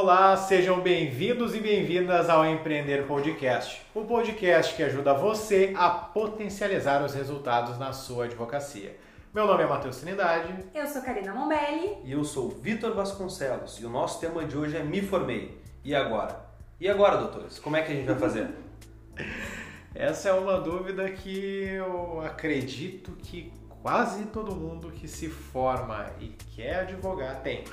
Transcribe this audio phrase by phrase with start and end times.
[0.00, 7.04] Olá, sejam bem-vindos e bem-vindas ao Empreender Podcast, o podcast que ajuda você a potencializar
[7.04, 8.96] os resultados na sua advocacia.
[9.34, 10.54] Meu nome é Matheus Trindade.
[10.72, 11.98] Eu sou Karina Mombelli.
[12.04, 13.80] E eu sou Vitor Vasconcelos.
[13.80, 15.60] E o nosso tema de hoje é Me Formei.
[15.82, 16.46] E agora?
[16.78, 17.58] E agora, doutores?
[17.58, 18.50] Como é que a gente vai fazer?
[19.96, 26.28] Essa é uma dúvida que eu acredito que quase todo mundo que se forma e
[26.54, 27.64] quer advogar tem.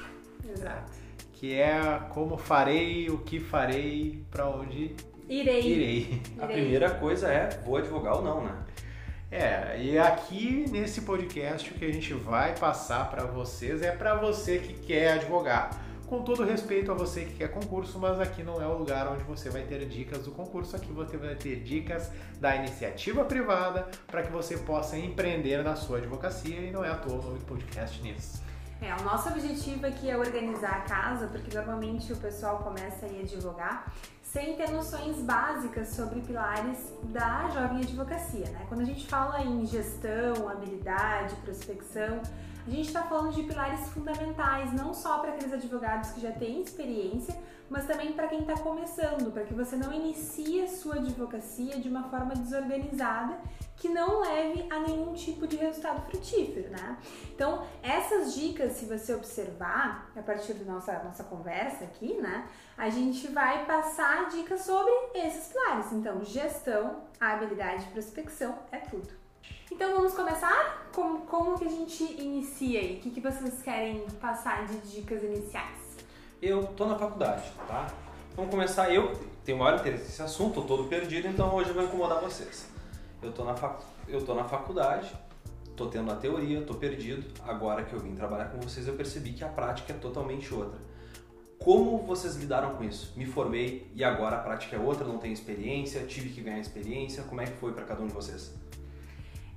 [0.43, 1.04] Exato
[1.35, 4.95] que é como farei, o que farei, para onde
[5.27, 5.61] irei.
[5.61, 6.21] irei.
[6.39, 8.55] A primeira coisa é vou advogar ou não, né?
[9.29, 14.15] É, e aqui nesse podcast o que a gente vai passar para vocês é para
[14.15, 15.83] você que quer advogar.
[16.07, 19.23] Com todo respeito a você que quer concurso, mas aqui não é o lugar onde
[19.23, 24.21] você vai ter dicas do concurso, aqui você vai ter dicas da iniciativa privada para
[24.21, 27.45] que você possa empreender na sua advocacia e não é à toa o nome do
[27.45, 28.44] podcast nisso.
[28.85, 33.09] É, o nosso objetivo aqui é organizar a casa, porque normalmente o pessoal começa a
[33.09, 33.91] advogar
[34.21, 38.63] sem ter noções básicas sobre pilares da jovem advocacia, né?
[38.67, 42.21] Quando a gente fala em gestão, habilidade, prospecção,
[42.67, 46.61] a gente está falando de pilares fundamentais, não só para aqueles advogados que já têm
[46.61, 47.35] experiência,
[47.67, 51.89] mas também para quem está começando, para que você não inicie a sua advocacia de
[51.89, 53.39] uma forma desorganizada
[53.85, 56.97] que não leve a nenhum tipo de resultado frutífero, né?
[57.35, 62.47] Então, essas dicas, se você observar, a partir da nossa, nossa conversa aqui, né?
[62.75, 65.91] A gente vai passar dicas sobre esses pilares.
[65.91, 69.09] Então, gestão, habilidade e prospecção é tudo.
[69.71, 70.89] Então, vamos começar?
[70.91, 72.97] Como, como que a gente inicia aí?
[72.97, 75.97] O que, que vocês querem passar de dicas iniciais?
[76.41, 77.85] Eu tô na faculdade, tá?
[78.35, 78.91] Vamos começar.
[78.91, 79.13] Eu
[79.43, 82.73] tenho maior interesse nesse assunto, tô todo perdido, então hoje eu vou incomodar vocês
[83.25, 83.81] eu tô na, fac...
[84.07, 85.13] eu tô na faculdade,
[85.75, 87.25] tô tendo a teoria, tô perdido.
[87.43, 90.79] Agora que eu vim trabalhar com vocês, eu percebi que a prática é totalmente outra.
[91.59, 93.13] Como vocês lidaram com isso?
[93.17, 97.23] Me formei e agora a prática é outra, não tenho experiência, tive que ganhar experiência.
[97.23, 98.53] Como é que foi para cada um de vocês?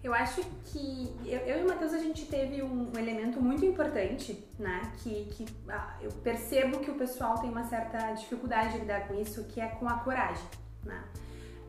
[0.03, 4.45] Eu acho que eu, e o Matheus a gente teve um, um, elemento muito importante,
[4.59, 4.93] né?
[4.99, 9.21] Que, que ah, eu percebo que o pessoal tem uma certa dificuldade de lidar com
[9.21, 10.47] isso, que é com a coragem,
[10.85, 11.03] né?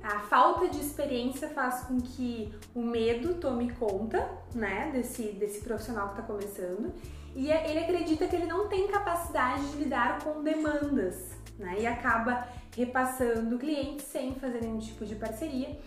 [0.03, 6.09] A falta de experiência faz com que o medo tome conta, né, desse, desse profissional
[6.09, 6.93] que está começando,
[7.35, 11.87] e é, ele acredita que ele não tem capacidade de lidar com demandas, né, e
[11.87, 15.77] acaba repassando o cliente sem fazer nenhum tipo de parceria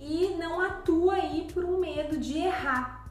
[0.00, 3.10] e não atua aí por um medo de errar.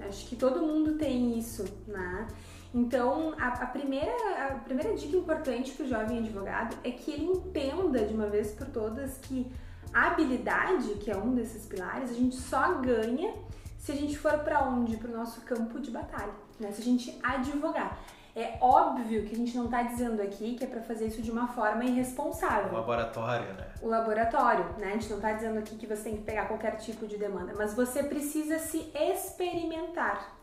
[0.00, 2.28] Acho que todo mundo tem isso, né?
[2.72, 4.12] Então, a, a, primeira,
[4.46, 8.52] a primeira dica importante para o jovem advogado é que ele entenda de uma vez
[8.52, 9.50] por todas que
[9.92, 13.34] a habilidade, que é um desses pilares, a gente só ganha
[13.78, 14.96] se a gente for para onde?
[14.96, 16.70] Para o nosso campo de batalha, né?
[16.72, 17.98] Se a gente advogar.
[18.36, 21.30] É óbvio que a gente não está dizendo aqui que é para fazer isso de
[21.30, 22.70] uma forma irresponsável.
[22.70, 23.66] O laboratório, né?
[23.82, 24.88] O laboratório, né?
[24.88, 27.52] A gente não está dizendo aqui que você tem que pegar qualquer tipo de demanda,
[27.56, 30.38] mas você precisa se experimentar.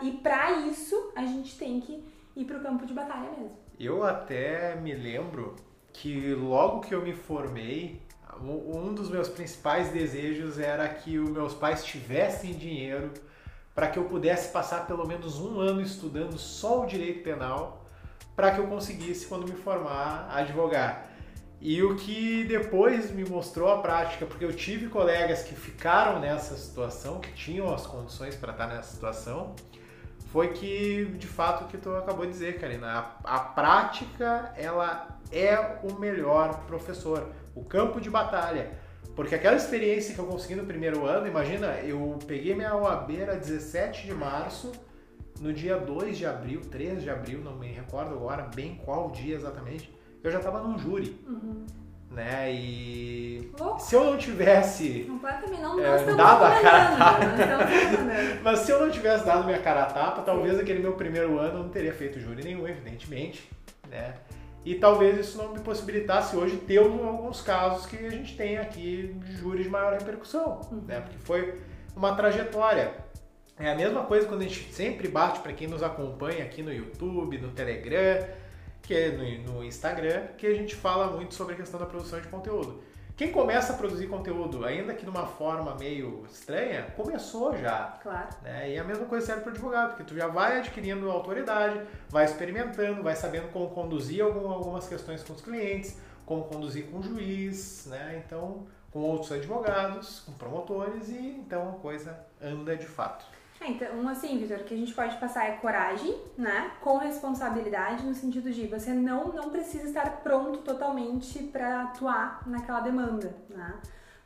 [0.00, 2.04] E para isso a gente tem que
[2.34, 3.56] ir para o campo de batalha mesmo.
[3.78, 5.54] Eu até me lembro
[5.92, 8.02] que logo que eu me formei,
[8.42, 13.12] um dos meus principais desejos era que os meus pais tivessem dinheiro
[13.74, 17.84] para que eu pudesse passar pelo menos um ano estudando só o direito penal
[18.34, 21.10] para que eu conseguisse, quando me formar, advogar.
[21.60, 26.56] E o que depois me mostrou a prática, porque eu tive colegas que ficaram nessa
[26.56, 29.54] situação, que tinham as condições para estar nessa situação,
[30.32, 35.18] foi que, de fato, o que tu acabou de dizer, Karina, a, a prática, ela
[35.30, 38.70] é o melhor professor o campo de batalha.
[39.14, 43.36] Porque aquela experiência que eu consegui no primeiro ano, imagina, eu peguei minha OAB era
[43.36, 44.72] 17 de março,
[45.40, 49.34] no dia 2 de abril, 3 de abril, não me recordo agora bem qual dia
[49.34, 51.18] exatamente, eu já estava num júri.
[51.26, 51.66] Uhum.
[52.10, 52.52] Né?
[52.52, 57.20] E se eu não tivesse Completamente não, é, dado a cara tapa,
[58.42, 60.62] mas se eu não tivesse dado minha cara a tapa, talvez Sim.
[60.62, 63.48] aquele meu primeiro ano eu não teria feito júri nenhum, evidentemente,
[63.88, 64.14] né?
[64.64, 69.14] E talvez isso não me possibilitasse hoje ter alguns casos que a gente tem aqui
[69.24, 70.82] de júri de maior repercussão, uhum.
[70.86, 71.00] né?
[71.00, 71.58] Porque foi
[71.96, 72.94] uma trajetória.
[73.58, 76.72] É a mesma coisa quando a gente sempre bate para quem nos acompanha aqui no
[76.72, 78.26] YouTube, no Telegram,
[78.82, 82.20] que é no, no Instagram, que a gente fala muito sobre a questão da produção
[82.20, 82.82] de conteúdo.
[83.20, 87.98] Quem começa a produzir conteúdo, ainda que de uma forma meio estranha, começou já.
[88.02, 88.28] Claro.
[88.40, 88.70] Né?
[88.70, 92.24] E a mesma coisa serve para o advogado, porque tu já vai adquirindo autoridade, vai
[92.24, 97.02] experimentando, vai sabendo como conduzir algum, algumas questões com os clientes, como conduzir com o
[97.02, 98.22] juiz, né?
[98.24, 103.26] Então, com outros advogados, com promotores, e então a coisa anda de fato.
[103.60, 106.72] É, então, assim, Vitor, que a gente pode passar é coragem, né?
[106.80, 112.80] Com responsabilidade, no sentido de você não, não precisa estar pronto totalmente para atuar naquela
[112.80, 113.74] demanda, né?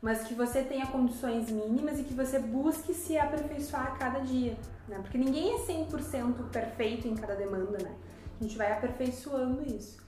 [0.01, 4.57] Mas que você tenha condições mínimas e que você busque se aperfeiçoar a cada dia,
[4.87, 4.99] né?
[5.03, 7.93] Porque ninguém é 100% perfeito em cada demanda, né?
[8.39, 9.99] A gente vai aperfeiçoando isso.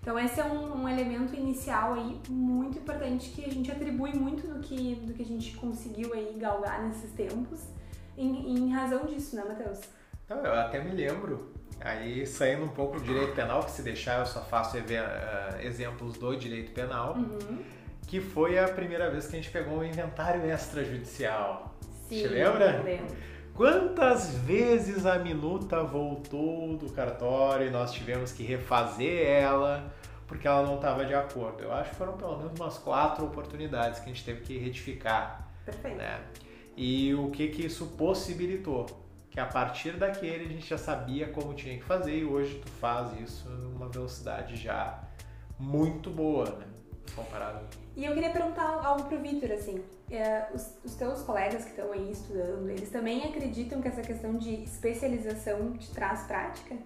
[0.00, 4.46] Então esse é um, um, elemento inicial aí muito importante que a gente atribui muito
[4.46, 7.73] do que, do que a gente conseguiu aí galgar nesses tempos
[8.16, 9.80] em, em razão disso, né, Matheus?
[10.28, 14.20] Não, eu até me lembro, aí saindo um pouco do direito penal, que se deixar
[14.20, 14.80] eu só faço uh,
[15.60, 17.62] exemplos do direito penal, uhum.
[18.06, 21.74] que foi a primeira vez que a gente pegou um inventário extrajudicial.
[22.08, 22.82] Sim, Te lembra?
[22.82, 23.14] Lembro.
[23.54, 29.92] Quantas vezes a minuta voltou do cartório e nós tivemos que refazer ela
[30.26, 31.62] porque ela não estava de acordo?
[31.62, 35.46] Eu acho que foram pelo menos umas quatro oportunidades que a gente teve que retificar.
[35.64, 35.96] Perfeito.
[35.96, 36.20] Né?
[36.76, 38.86] E o que que isso possibilitou?
[39.30, 42.70] Que a partir daquele a gente já sabia como tinha que fazer e hoje tu
[42.72, 45.02] faz isso numa velocidade já
[45.58, 46.66] muito boa, né?
[47.14, 47.64] Comparado.
[47.96, 51.92] E eu queria perguntar algo pro Vitor, assim, é, os, os, teus colegas que estão
[51.92, 56.76] aí estudando, eles também acreditam que essa questão de especialização te traz prática?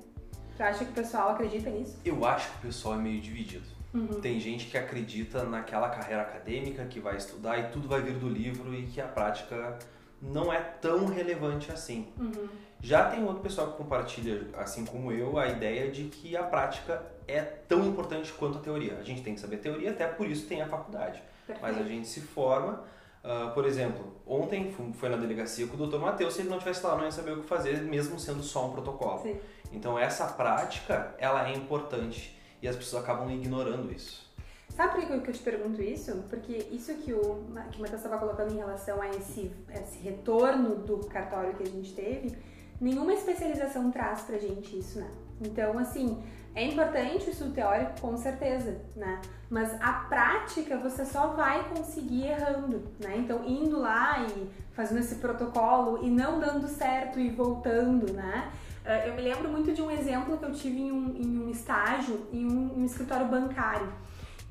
[0.57, 1.99] Tu acha que o pessoal acredita nisso?
[2.05, 3.78] Eu acho que o pessoal é meio dividido.
[3.93, 4.21] Uhum.
[4.21, 8.29] Tem gente que acredita naquela carreira acadêmica, que vai estudar e tudo vai vir do
[8.29, 9.79] livro e que a prática
[10.21, 12.13] não é tão relevante assim.
[12.19, 12.49] Uhum.
[12.81, 17.03] Já tem outro pessoal que compartilha, assim como eu, a ideia de que a prática
[17.27, 18.99] é tão importante quanto a teoria.
[18.99, 21.23] A gente tem que saber a teoria, até por isso tem a faculdade.
[21.47, 21.61] Perfeito.
[21.61, 22.85] Mas a gente se forma.
[23.25, 25.99] Uh, por exemplo, ontem foi na delegacia com o Dr.
[25.99, 28.69] Matheus, se ele não tivesse lá, não ia saber o que fazer, mesmo sendo só
[28.69, 29.23] um protocolo.
[29.23, 29.41] Sim.
[29.73, 34.29] Então essa prática, ela é importante e as pessoas acabam ignorando isso.
[34.71, 36.25] Sabe por que eu te pergunto isso?
[36.29, 40.77] Porque isso que o, que o Matheus estava colocando em relação a esse, esse retorno
[40.77, 42.37] do cartório que a gente teve,
[42.81, 45.11] nenhuma especialização traz pra gente isso, né?
[45.41, 46.23] Então, assim,
[46.55, 49.21] é importante o estudo teórico, com certeza, né?
[49.51, 53.17] Mas a prática você só vai conseguir errando, né?
[53.17, 58.51] Então, indo lá e fazendo esse protocolo e não dando certo e voltando, né?
[58.89, 61.51] Ah, eu me lembro muito de um exemplo que eu tive em um, em um
[61.51, 63.93] estágio, em um, em um, escritório bancário,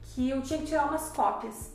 [0.04, 1.72] que eu tinha que tirar umas cópias.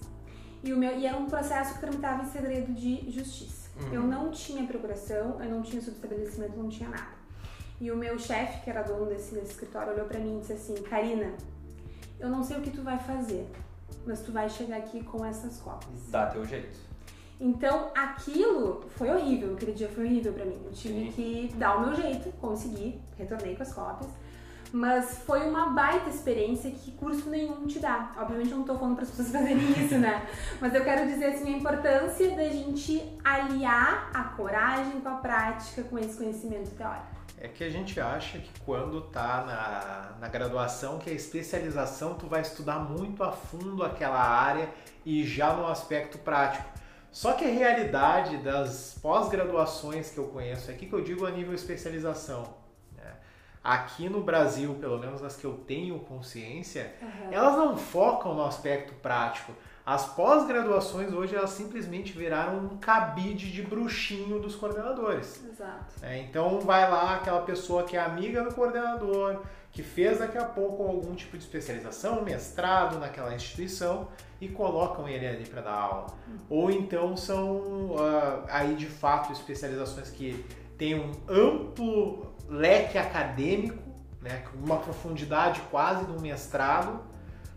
[0.62, 3.68] E, o meu, e era um processo que tramitava em segredo de justiça.
[3.80, 3.94] Uhum.
[3.94, 7.20] Eu não tinha procuração, eu não tinha subestabelecimento, não tinha nada.
[7.80, 10.52] E o meu chefe, que era dono desse, desse escritório, olhou para mim e disse
[10.52, 11.32] assim: Karina,
[12.20, 13.44] eu não sei o que tu vai fazer,
[14.06, 16.10] mas tu vai chegar aqui com essas cópias.
[16.10, 16.91] Dá teu jeito.
[17.44, 20.60] Então, aquilo foi horrível, aquele dia foi horrível para mim.
[20.64, 21.10] Eu tive Sim.
[21.10, 24.08] que dar o meu jeito, consegui, retornei com as cópias.
[24.72, 28.12] Mas foi uma baita experiência que curso nenhum te dá.
[28.16, 30.24] Obviamente eu não tô falando para as pessoas fazerem isso, né?
[30.60, 35.82] Mas eu quero dizer assim a importância da gente aliar a coragem com a prática,
[35.82, 37.06] com esse conhecimento teórico.
[37.38, 42.28] É que a gente acha que quando tá na, na graduação, que a especialização tu
[42.28, 44.70] vai estudar muito a fundo aquela área
[45.04, 46.81] e já no aspecto prático.
[47.12, 51.54] Só que a realidade das pós-graduações que eu conheço aqui, que eu digo a nível
[51.54, 52.54] especialização,
[52.96, 53.12] né?
[53.62, 57.28] aqui no Brasil, pelo menos as que eu tenho consciência, Uhum.
[57.32, 59.52] elas não focam no aspecto prático.
[59.84, 65.44] As pós-graduações hoje elas simplesmente viraram um cabide de bruxinho dos coordenadores.
[65.44, 66.00] Exato.
[66.00, 66.20] né?
[66.20, 69.42] Então vai lá aquela pessoa que é amiga do coordenador,
[69.72, 75.26] que fez daqui a pouco algum tipo de especialização, mestrado naquela instituição e colocam ele
[75.26, 76.06] ali para dar aula.
[76.50, 80.44] Ou então são ah, aí de fato especializações que
[80.76, 83.82] têm um amplo leque acadêmico,
[84.20, 87.00] né, uma profundidade quase um mestrado,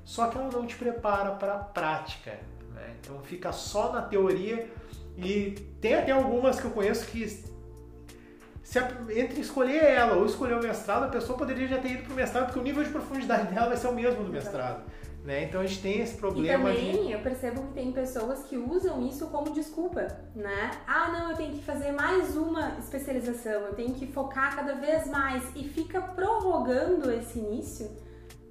[0.06, 2.40] só que ela não te prepara para a prática.
[2.74, 2.96] Né?
[3.02, 4.72] Então fica só na teoria
[5.18, 7.44] e tem até algumas que eu conheço que
[8.66, 12.04] se a- entre escolher ela ou escolher o mestrado, a pessoa poderia já ter ido
[12.04, 14.84] para o mestrado, porque o nível de profundidade dela vai ser o mesmo do mestrado.
[15.24, 15.46] Né?
[15.46, 16.76] Então a gente tem esse E problema de.
[16.78, 20.02] também eu percebo que tem pessoas que usam isso como desculpa,
[20.36, 20.70] né?
[20.86, 25.08] Ah, não, eu tenho que fazer mais uma especialização, eu tenho que focar cada vez
[25.08, 27.90] mais e fica prorrogando esse início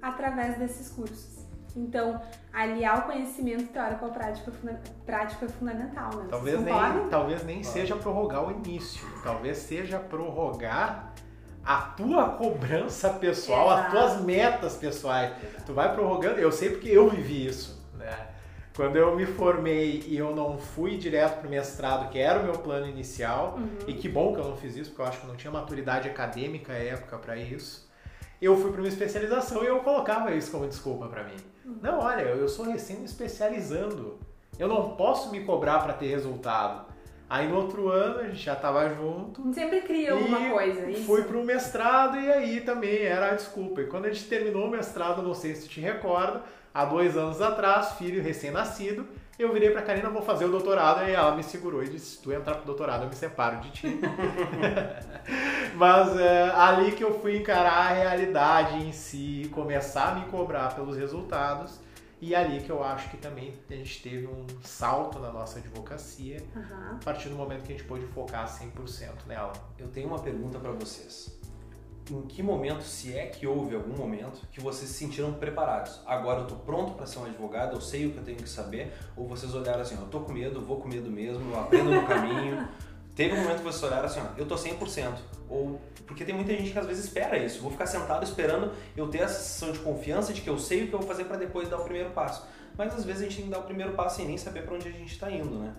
[0.01, 1.44] através desses cursos.
[1.75, 2.21] Então,
[2.53, 6.27] aliar o conhecimento teórico ao prático, funda- prático é fundamental, né?
[6.29, 11.13] Talvez nem, talvez nem seja prorrogar o início, talvez seja prorrogar
[11.65, 13.91] a tua cobrança pessoal, as Exato.
[13.95, 15.33] tuas metas pessoais.
[15.65, 18.27] Tu vai prorrogando, eu sei porque eu vivi isso, né?
[18.75, 22.53] Quando eu me formei e eu não fui direto pro mestrado, que era o meu
[22.53, 23.77] plano inicial, Uhum.
[23.87, 25.51] e que bom que eu não fiz isso, porque eu acho que eu não tinha
[25.51, 27.89] maturidade acadêmica à época para isso.
[28.41, 31.35] Eu fui para uma especialização e eu colocava isso como desculpa para mim.
[31.81, 34.19] Não, olha, eu sou recém me especializando.
[34.57, 36.85] Eu não posso me cobrar para ter resultado.
[37.27, 39.51] Aí no outro ano a gente já tava junto.
[39.53, 40.89] Sempre cria alguma coisa.
[40.89, 41.03] Isso.
[41.05, 43.81] Fui pro mestrado e aí também era a desculpa.
[43.81, 46.43] E quando a gente terminou o mestrado, não sei se tu te recorda,
[46.73, 51.11] há dois anos atrás, filho recém-nascido, eu virei pra Karina, vou fazer o doutorado, e
[51.11, 53.99] ela me segurou e disse, se tu entrar pro doutorado, eu me separo de ti.
[55.75, 60.73] Mas é ali que eu fui encarar a realidade em si, começar a me cobrar
[60.73, 61.79] pelos resultados,
[62.21, 66.41] e ali que eu acho que também a gente teve um salto na nossa advocacia,
[66.55, 66.97] Aham.
[67.01, 69.51] a partir do momento que a gente pôde focar 100% nela.
[69.77, 71.37] Eu tenho uma pergunta pra vocês.
[72.09, 76.01] Em que momento, se é que houve algum momento, que vocês se sentiram preparados?
[76.05, 78.47] Agora eu tô pronto pra ser um advogado, eu sei o que eu tenho que
[78.47, 81.89] saber, ou vocês olharam assim, eu tô com medo, vou com medo mesmo, eu aprendo
[81.89, 82.67] no caminho.
[83.15, 85.13] Teve um momento que vocês olharam assim, ó, eu tô 100%.
[85.49, 87.61] Ou porque tem muita gente que às vezes espera isso.
[87.61, 90.87] Vou ficar sentado esperando eu ter essa sensação de confiança de que eu sei o
[90.89, 92.45] que eu vou fazer pra depois dar o primeiro passo.
[92.77, 94.75] Mas às vezes a gente tem que dar o primeiro passo sem nem saber pra
[94.75, 95.73] onde a gente tá indo, né?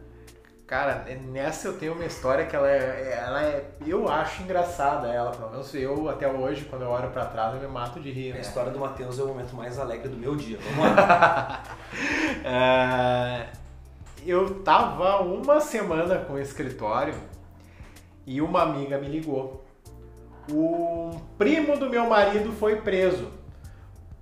[0.67, 5.31] Cara, nessa eu tenho uma história que ela é, ela é eu acho engraçada ela,
[5.31, 8.33] pelo menos eu até hoje, quando eu olho pra trás, eu me mato de rir,
[8.33, 8.41] A né?
[8.41, 10.59] história do Matheus é o momento mais alegre do meu dia.
[10.59, 11.63] Vamos lá.
[12.45, 13.49] É,
[14.25, 17.15] eu tava uma semana com o escritório
[18.27, 19.65] e uma amiga me ligou.
[20.51, 23.33] O primo do meu marido foi preso.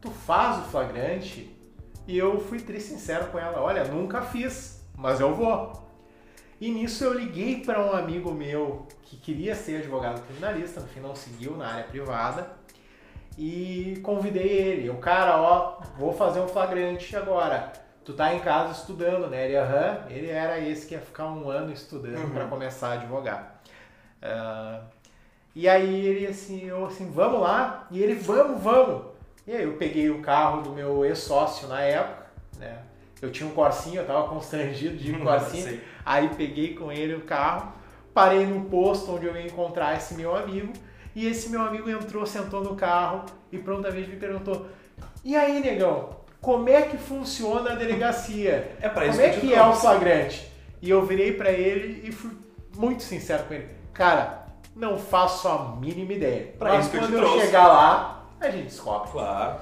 [0.00, 1.54] Tu faz o flagrante?
[2.06, 3.60] E eu fui triste sincero com ela.
[3.60, 5.83] Olha, nunca fiz, mas eu vou.
[6.64, 11.00] E nisso eu liguei para um amigo meu que queria ser advogado criminalista, no fim
[11.00, 12.52] não seguiu na área privada,
[13.36, 14.88] e convidei ele.
[14.88, 17.70] O cara, ó, vou fazer um flagrante agora.
[18.02, 19.44] Tu tá em casa estudando, né?
[19.44, 22.30] Ele, aham, ele era esse que ia ficar um ano estudando Uhum.
[22.30, 23.60] para começar a advogar.
[24.22, 24.80] Ah,
[25.54, 27.86] e aí ele assim, eu assim, vamos lá?
[27.90, 29.02] E ele, vamos, vamos.
[29.46, 32.24] E aí eu peguei o carro do meu ex-sócio na época,
[32.58, 32.78] né?
[33.22, 35.62] Eu tinha um Corsinha, eu tava constrangido de ir com Corsinha.
[35.62, 35.80] Sei.
[36.04, 37.72] Aí peguei com ele o carro,
[38.12, 40.72] parei no posto onde eu ia encontrar esse meu amigo,
[41.14, 44.66] e esse meu amigo entrou, sentou no carro e prontamente me perguntou:
[45.24, 48.76] "E aí, negão, como é que funciona a delegacia?
[48.80, 50.52] É pra isso como é que eu é o trouxe." flagrante?"
[50.82, 52.32] E eu virei pra ele e fui
[52.76, 54.44] muito sincero com ele: "Cara,
[54.76, 56.52] não faço a mínima ideia.
[56.58, 59.60] Pra Mas isso que eu te quando eu trouxe." chegar lá, a gente descobre." Claro.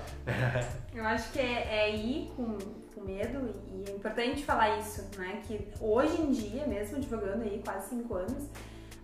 [0.95, 2.57] Eu acho que é, é ir com,
[3.03, 5.43] com medo e é importante falar isso, né?
[5.47, 8.49] Que hoje em dia, mesmo advogando aí quase 5 anos,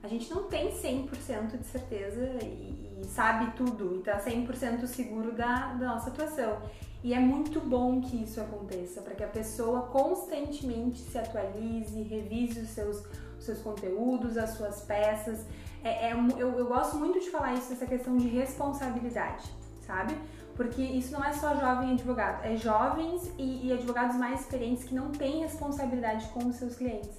[0.03, 5.33] a gente não tem 100% de certeza e, e sabe tudo e tá 100% seguro
[5.33, 6.63] da, da nossa atuação.
[7.03, 12.61] E é muito bom que isso aconteça, para que a pessoa constantemente se atualize, revise
[12.61, 13.05] os seus,
[13.39, 15.45] os seus conteúdos, as suas peças.
[15.85, 19.45] É, é eu, eu gosto muito de falar isso, essa questão de responsabilidade,
[19.87, 20.17] sabe?
[20.59, 24.93] Porque isso não é só jovem advogado, é jovens e, e advogados mais experientes que
[24.93, 27.17] não têm responsabilidade com os seus clientes.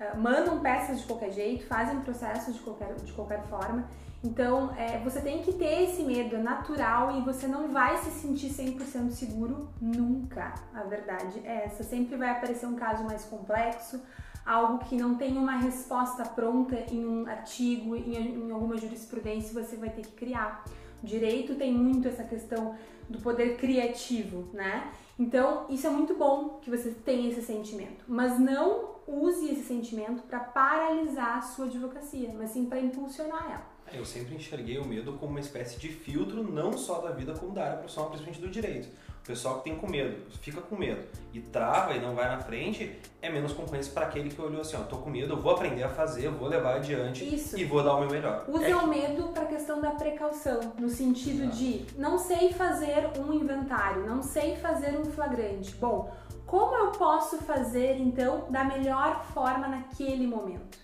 [0.00, 3.88] Ah, mandam peças de qualquer jeito, fazem processos de qualquer, de qualquer forma.
[4.24, 8.10] Então, é, você tem que ter esse medo, é natural e você não vai se
[8.10, 10.52] sentir 100% seguro nunca.
[10.74, 11.84] A verdade é essa.
[11.84, 14.02] Sempre vai aparecer um caso mais complexo,
[14.44, 19.76] algo que não tem uma resposta pronta em um artigo, em, em alguma jurisprudência, você
[19.76, 20.64] vai ter que criar.
[21.04, 22.74] Direito tem muito essa questão
[23.08, 24.90] do poder criativo, né?
[25.18, 30.22] Então, isso é muito bom que você tenha esse sentimento, mas não use esse sentimento
[30.22, 33.74] para paralisar a sua advocacia, mas sim para impulsionar ela.
[33.92, 37.52] Eu sempre enxerguei o medo como uma espécie de filtro, não só da vida, como
[37.52, 38.88] da área profissional, principalmente do direito.
[39.22, 42.42] O pessoal que tem com medo, fica com medo e trava e não vai na
[42.42, 45.52] frente, é menos concorrência para aquele que olhou assim, ó, tô com medo, eu vou
[45.52, 47.58] aprender a fazer, vou levar adiante Isso.
[47.58, 48.44] e vou dar o meu melhor.
[48.46, 53.32] Use o medo para a questão da precaução, no sentido de não sei fazer um
[53.32, 55.74] inventário, não sei fazer um flagrante.
[55.76, 56.12] Bom,
[56.46, 58.93] como eu posso fazer então da melhor
[59.32, 60.78] forma naquele momento?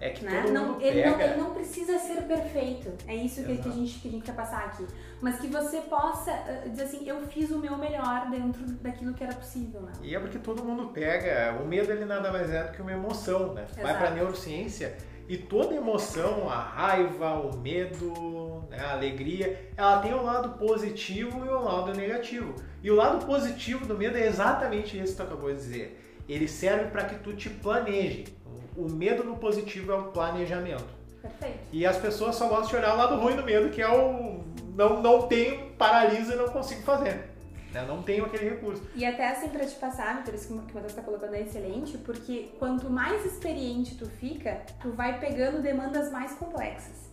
[0.00, 0.44] É que né?
[0.50, 2.92] Não, ele, não, ele não precisa ser perfeito.
[3.06, 4.84] É isso que, que a gente, que quer passar aqui.
[5.20, 9.22] Mas que você possa eh, dizer assim, eu fiz o meu melhor dentro daquilo que
[9.22, 9.92] era possível, né?
[10.02, 11.56] E é porque todo mundo pega.
[11.62, 13.64] O medo ele nada mais é do que uma emoção, né?
[13.76, 13.98] Vai Exato.
[13.98, 14.96] pra neurociência
[15.28, 21.46] e toda emoção, a raiva, o medo, né, a alegria, ela tem um lado positivo
[21.46, 22.54] e um lado negativo.
[22.82, 26.01] E o lado positivo do medo é exatamente isso que tu acabou de dizer.
[26.32, 28.24] Ele serve para que tu te planeje.
[28.76, 30.86] O medo no positivo é o planejamento.
[31.20, 31.58] Perfeito.
[31.72, 34.42] E as pessoas só gostam de olhar o lado ruim do medo, que é o
[34.74, 37.30] não, não tenho, paraliso e não consigo fazer.
[37.72, 37.84] né?
[37.86, 38.82] Não tenho aquele recurso.
[38.94, 41.98] E até assim pra te passar, por isso que o Matheus está colocando é excelente,
[41.98, 47.10] porque quanto mais experiente tu fica, tu vai pegando demandas mais complexas.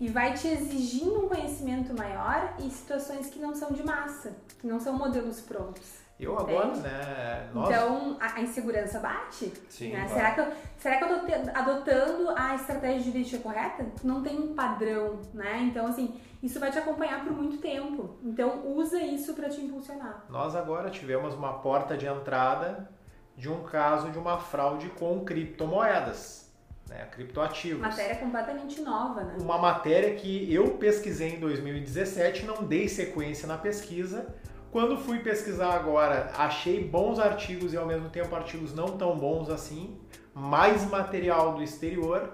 [0.00, 4.66] E vai te exigindo um conhecimento maior e situações que não são de massa, que
[4.66, 6.05] não são modelos prontos.
[6.18, 7.50] Eu agora, né?
[7.52, 7.68] Nós...
[7.68, 9.52] Então, a, a, insegurança bate?
[9.68, 9.92] Sim.
[9.92, 10.08] Né?
[10.08, 13.86] Será, que eu, será que eu tô te, adotando a estratégia jurídica correta?
[14.02, 15.58] Não tem um padrão, né?
[15.70, 18.16] Então, assim, isso vai te acompanhar por muito tempo.
[18.22, 20.24] Então, usa isso para te impulsionar.
[20.30, 22.88] Nós agora tivemos uma porta de entrada
[23.36, 26.46] de um caso de uma fraude com criptomoedas.
[26.88, 27.80] Né, criptoativos.
[27.80, 29.36] Matéria completamente nova, né?
[29.40, 34.32] Uma matéria que eu pesquisei em 2017, não dei sequência na pesquisa,
[34.70, 39.48] quando fui pesquisar agora, achei bons artigos e ao mesmo tempo artigos não tão bons
[39.48, 39.96] assim,
[40.34, 42.30] mais material do exterior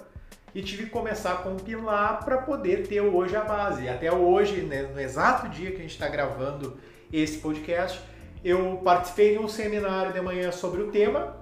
[0.54, 3.88] e tive que começar a compilar para poder ter hoje a base.
[3.88, 6.76] Até hoje, né, no exato dia que a gente está gravando
[7.12, 8.00] esse podcast,
[8.44, 11.36] eu participei de um seminário de manhã sobre o tema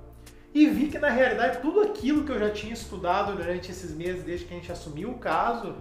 [0.52, 4.22] e vi que na realidade tudo aquilo que eu já tinha estudado durante esses meses
[4.22, 5.76] desde que a gente assumiu o caso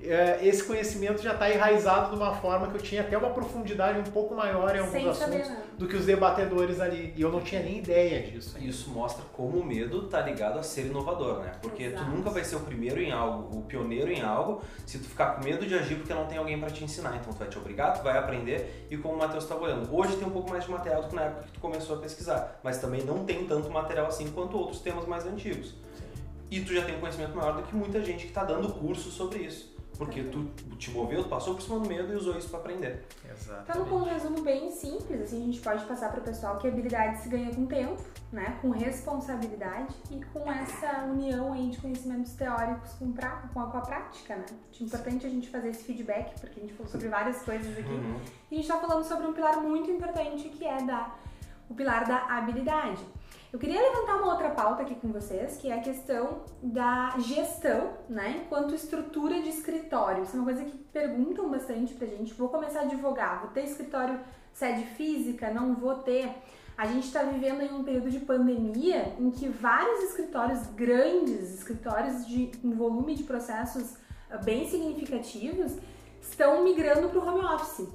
[0.00, 4.12] esse conhecimento já está enraizado de uma forma que eu tinha até uma profundidade um
[4.12, 7.12] pouco maior em alguns Sem assuntos do que os debatedores ali.
[7.16, 8.56] E eu não tinha nem ideia disso.
[8.60, 11.52] Isso mostra como o medo está ligado a ser inovador, né?
[11.60, 12.04] Porque Exato.
[12.04, 15.34] tu nunca vai ser o primeiro em algo, o pioneiro em algo, se tu ficar
[15.34, 17.16] com medo de agir porque não tem alguém para te ensinar.
[17.16, 19.92] Então tu vai te obrigar, tu vai aprender e como o Matheus estava olhando.
[19.92, 21.98] Hoje tem um pouco mais de material do que na época que tu começou a
[21.98, 25.74] pesquisar, mas também não tem tanto material assim quanto outros temas mais antigos.
[26.50, 29.10] E tu já tem um conhecimento maior do que muita gente que está dando curso
[29.10, 29.77] sobre isso.
[29.98, 30.44] Porque tu
[30.76, 33.04] te moveu, tu passou por cima do medo e usou isso para aprender.
[33.28, 33.64] Exato.
[33.68, 36.68] Então, com um resumo bem simples, assim, a gente pode passar para o pessoal que
[36.68, 38.00] habilidade se ganha com tempo,
[38.32, 38.58] né?
[38.62, 43.78] Com responsabilidade e com essa união aí de conhecimentos teóricos com, pra, com, a, com
[43.78, 44.46] a prática, né?
[44.80, 47.90] É importante a gente fazer esse feedback, porque a gente falou sobre várias coisas aqui.
[47.90, 48.20] Uhum.
[48.52, 51.12] E a gente está falando sobre um pilar muito importante que é da,
[51.68, 53.04] o pilar da habilidade.
[53.50, 57.94] Eu queria levantar uma outra pauta aqui com vocês, que é a questão da gestão,
[58.06, 60.22] né, enquanto estrutura de escritório.
[60.22, 62.34] Isso é uma coisa que perguntam bastante pra gente.
[62.34, 64.20] Vou começar a advogar, vou ter escritório
[64.52, 66.30] sede física, não vou ter.
[66.76, 72.26] A gente está vivendo em um período de pandemia em que vários escritórios grandes, escritórios
[72.26, 73.96] de um volume de processos
[74.30, 75.72] ah, bem significativos,
[76.20, 77.88] estão migrando para o home office.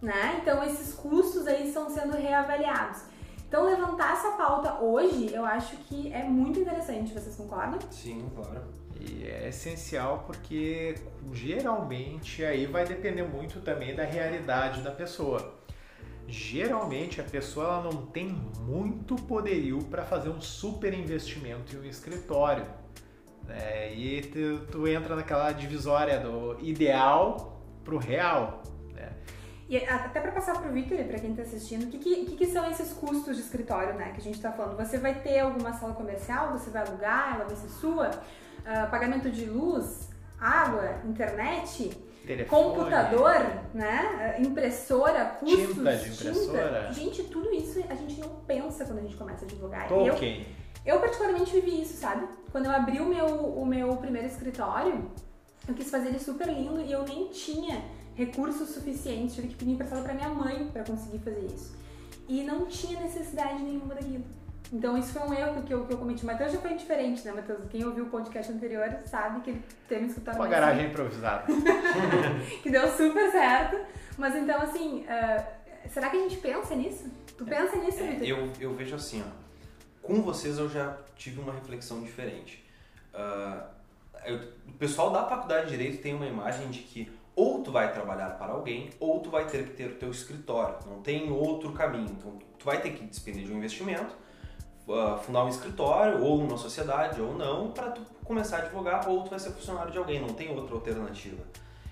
[0.00, 0.38] Né?
[0.40, 3.15] Então esses custos aí estão sendo reavaliados.
[3.48, 7.12] Então, levantar essa pauta hoje, eu acho que é muito interessante.
[7.12, 7.78] Vocês concordam?
[7.90, 8.62] Sim, claro.
[9.00, 10.96] E é essencial porque
[11.32, 15.54] geralmente aí vai depender muito também da realidade da pessoa.
[16.26, 18.28] Geralmente a pessoa ela não tem
[18.60, 22.66] muito poderio para fazer um super investimento em um escritório.
[23.44, 23.94] Né?
[23.94, 28.62] E tu, tu entra naquela divisória do ideal para o real.
[29.68, 32.36] E até para passar para o Victor e para quem está assistindo, o que, que,
[32.36, 34.76] que, são esses custos de escritório né, que a gente está falando?
[34.76, 39.28] Você vai ter alguma sala comercial, você vai alugar, ela vai ser sua, uh, pagamento
[39.28, 40.08] de luz,
[40.40, 41.90] água, internet,
[42.24, 42.62] Telefone.
[42.62, 43.34] computador,
[43.74, 46.80] né, impressora, custos, tinta de impressora.
[46.88, 46.92] Tinta.
[46.92, 49.88] Gente, tudo isso a gente não pensa quando a gente começa a advogar.
[49.88, 50.46] Tolkien.
[50.84, 52.28] Eu, eu particularmente vivi isso, sabe?
[52.52, 55.10] Quando eu abri o meu, o meu primeiro escritório,
[55.66, 57.82] eu quis fazer ele super lindo e eu nem tinha
[58.16, 61.76] recursos suficientes, tive que pedir emprestado para minha mãe para conseguir fazer isso.
[62.28, 64.24] E não tinha necessidade nenhuma daquilo.
[64.72, 66.24] Então isso foi um erro que eu, que eu cometi.
[66.24, 67.60] O Matheus já foi diferente, né, Matheus?
[67.70, 71.44] Quem ouviu o podcast anterior sabe que ele teve um escritório Uma garagem improvisada.
[72.62, 73.76] que deu super certo.
[74.18, 77.08] Mas então, assim, uh, será que a gente pensa nisso?
[77.36, 79.46] Tu pensa nisso, é, eu, eu vejo assim, ó.
[80.02, 82.64] Com vocês eu já tive uma reflexão diferente.
[83.12, 83.62] Uh,
[84.24, 87.92] eu, o pessoal da faculdade de Direito tem uma imagem de que ou tu vai
[87.92, 90.78] trabalhar para alguém, ou tu vai ter que ter o teu escritório.
[90.86, 92.08] Não tem outro caminho.
[92.10, 94.16] Então, tu vai ter que despender de um investimento,
[94.88, 99.22] uh, fundar um escritório, ou uma sociedade, ou não, para tu começar a advogar, ou
[99.22, 100.18] tu vai ser funcionário de alguém.
[100.18, 101.44] Não tem outra alternativa.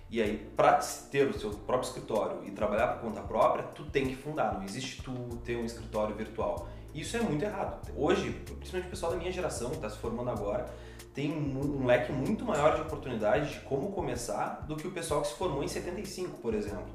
[0.09, 0.78] E aí, para
[1.11, 4.54] ter o seu próprio escritório e trabalhar por conta própria, tu tem que fundar.
[4.54, 5.12] Não existe tu
[5.44, 6.68] ter um escritório virtual.
[6.94, 7.90] Isso é muito errado.
[7.96, 10.72] Hoje, principalmente o pessoal da minha geração, que está se formando agora,
[11.14, 15.29] tem um leque muito maior de oportunidades de como começar do que o pessoal que
[15.29, 16.92] se formou em 75, por exemplo.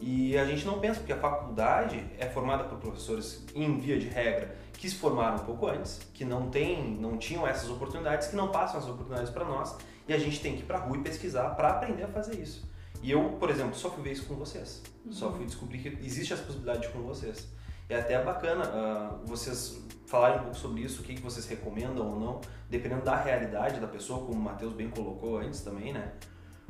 [0.00, 4.08] E a gente não pensa, porque a faculdade é formada por professores, em via de
[4.08, 8.34] regra, que se formaram um pouco antes, que não, tem, não tinham essas oportunidades, que
[8.34, 9.76] não passam as oportunidades para nós,
[10.08, 12.40] e a gente tem que ir para a rua e pesquisar para aprender a fazer
[12.40, 12.68] isso.
[13.02, 14.82] E eu, por exemplo, só fui ver isso com vocês.
[15.04, 15.12] Uhum.
[15.12, 17.48] Só fui descobrir que existe essa possibilidade com vocês.
[17.92, 22.06] É até bacana uh, vocês falarem um pouco sobre isso, o que, que vocês recomendam
[22.08, 26.12] ou não, dependendo da realidade da pessoa, como o Matheus bem colocou antes também, né?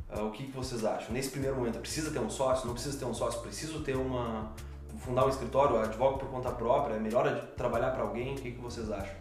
[0.09, 1.13] Uh, o que, que vocês acham?
[1.13, 2.67] Nesse primeiro momento, precisa ter um sócio?
[2.67, 3.41] Não precisa ter um sócio?
[3.41, 4.51] Preciso ter uma...
[4.97, 5.79] fundar um escritório?
[5.79, 6.95] Advogo por conta própria?
[6.95, 8.33] É melhor trabalhar para alguém?
[8.33, 9.15] O que, que vocês acham?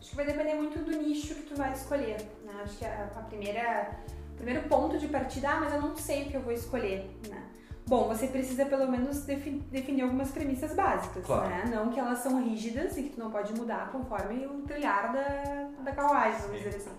[0.00, 2.60] Acho que vai depender muito do nicho que tu vai escolher, né?
[2.62, 3.90] Acho que a, a primeira...
[4.36, 7.45] Primeiro ponto de partida, ah, mas eu não sei o que eu vou escolher, né?
[7.88, 11.48] Bom, você precisa pelo menos defi definir algumas premissas básicas, Claro.
[11.48, 11.64] né?
[11.72, 15.68] Não que elas são rígidas e que tu não pode mudar conforme o trilhar da,
[15.84, 16.90] da carruagem, vamos dizer assim.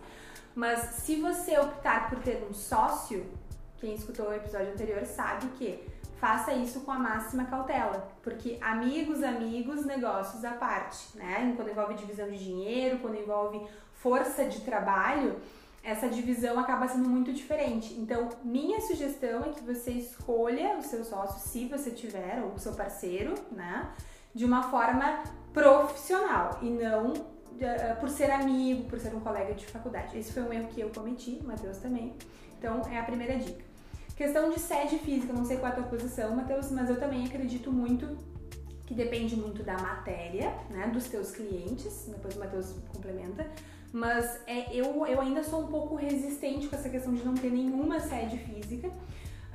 [0.56, 3.26] Mas se você optar por ter um sócio,
[3.78, 5.84] quem escutou o episódio anterior sabe que
[6.22, 11.54] faça isso com a máxima cautela, porque amigos, amigos, negócios à parte, né?
[11.56, 13.62] Quando envolve divisão de dinheiro, quando envolve
[13.94, 15.36] força de trabalho,
[15.88, 17.94] essa divisão acaba sendo muito diferente.
[17.94, 22.60] Então, minha sugestão é que você escolha o seu sócio, se você tiver, ou o
[22.60, 23.90] seu parceiro, né?
[24.36, 25.24] De uma forma
[25.54, 27.14] profissional e não
[27.58, 30.18] eh, por ser amigo, por ser um colega de faculdade.
[30.18, 32.14] Esse foi um erro que eu cometi, Matheus também.
[32.60, 33.64] Então, é a primeira dica.
[34.14, 37.26] Questão de sede física, não sei qual é a tua posição, Matheus, mas eu também
[37.26, 38.18] acredito muito
[38.86, 43.46] que depende muito da matéria, né, dos teus clientes, depois o Matheus complementa,
[43.94, 47.50] mas é, eu, eu ainda sou um pouco resistente com essa questão de não ter
[47.50, 48.92] nenhuma sede física,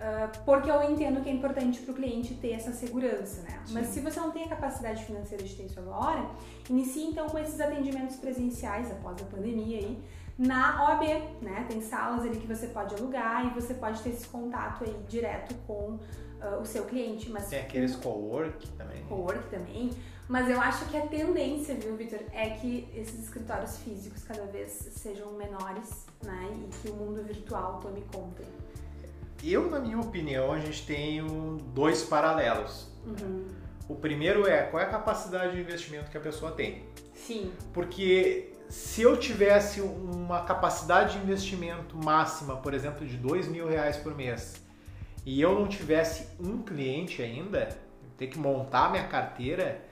[0.03, 3.62] ah, porque eu entendo que é importante para o cliente ter essa segurança, né?
[3.71, 6.29] Mas se você não tem a capacidade financeira de ter isso agora,
[6.68, 10.03] inicie então com esses atendimentos presenciais após a pandemia aí,
[10.37, 11.05] na OAB,
[11.40, 11.66] né?
[11.68, 15.55] Tem salas ali que você pode alugar e você pode ter esse contato aí direto
[15.68, 16.01] com
[16.40, 19.05] ah, o seu cliente, mas Tem aqueles co-work também.
[19.05, 19.90] co-work também,
[20.33, 24.71] mas eu acho que a tendência, viu, Vitor, é que esses escritórios físicos cada vez
[24.73, 28.42] sejam menores, né, e que o mundo virtual tome conta.
[29.45, 31.23] Eu, na minha opinião, a gente tem
[31.75, 32.88] dois paralelos.
[33.05, 33.47] Uhum.
[33.87, 36.87] O primeiro é qual é a capacidade de investimento que a pessoa tem.
[37.14, 43.68] Sim, Porque se eu tivesse uma capacidade de investimento máxima, por exemplo, de dois mil
[43.68, 44.55] reais por mês,
[45.27, 47.68] e eu não tivesse um cliente ainda,
[48.16, 49.91] ter que montar minha carteira,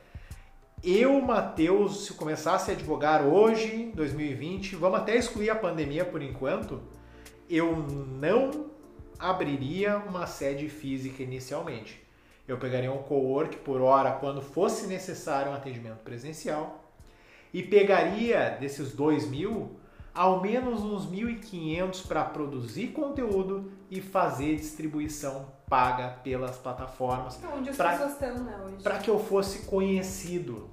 [0.82, 6.80] eu, Matheus, se começasse a advogar hoje, 2020, vamos até excluir a pandemia por enquanto,
[7.48, 8.70] eu não
[9.18, 12.02] abriria uma sede física inicialmente.
[12.48, 16.82] Eu pegaria um co-work por hora quando fosse necessário um atendimento presencial
[17.52, 19.78] e pegaria desses 2 mil
[20.14, 27.70] ao menos uns 1.500 para produzir conteúdo e fazer distribuição paga pelas plataformas Então, onde
[27.70, 28.82] as Pra- pessoas estão, né, hoje.
[28.82, 30.68] para que eu fosse conhecido,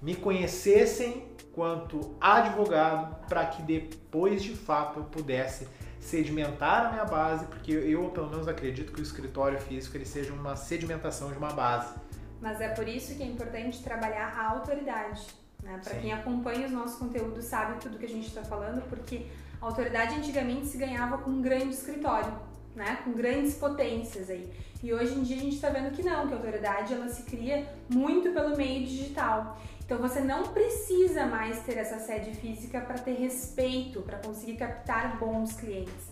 [0.00, 5.66] me conhecessem quanto advogado, para que depois de fato eu pudesse
[5.98, 10.32] sedimentar a minha base, porque eu pelo menos acredito que o escritório físico ele seja
[10.32, 11.92] uma sedimentação de uma base.
[12.40, 15.26] Mas é por isso que é importante trabalhar a autoridade.
[15.62, 15.78] Né?
[15.84, 19.26] Para quem acompanha os nossos conteúdos sabe tudo que a gente está falando, porque
[19.60, 22.32] a autoridade antigamente se ganhava com um grande escritório,
[22.74, 22.98] né?
[23.04, 24.50] com grandes potências aí.
[24.82, 27.24] E hoje em dia a gente está vendo que não, que a autoridade ela se
[27.24, 29.58] cria muito pelo meio digital.
[29.84, 35.18] Então você não precisa mais ter essa sede física para ter respeito, para conseguir captar
[35.18, 36.08] bons clientes.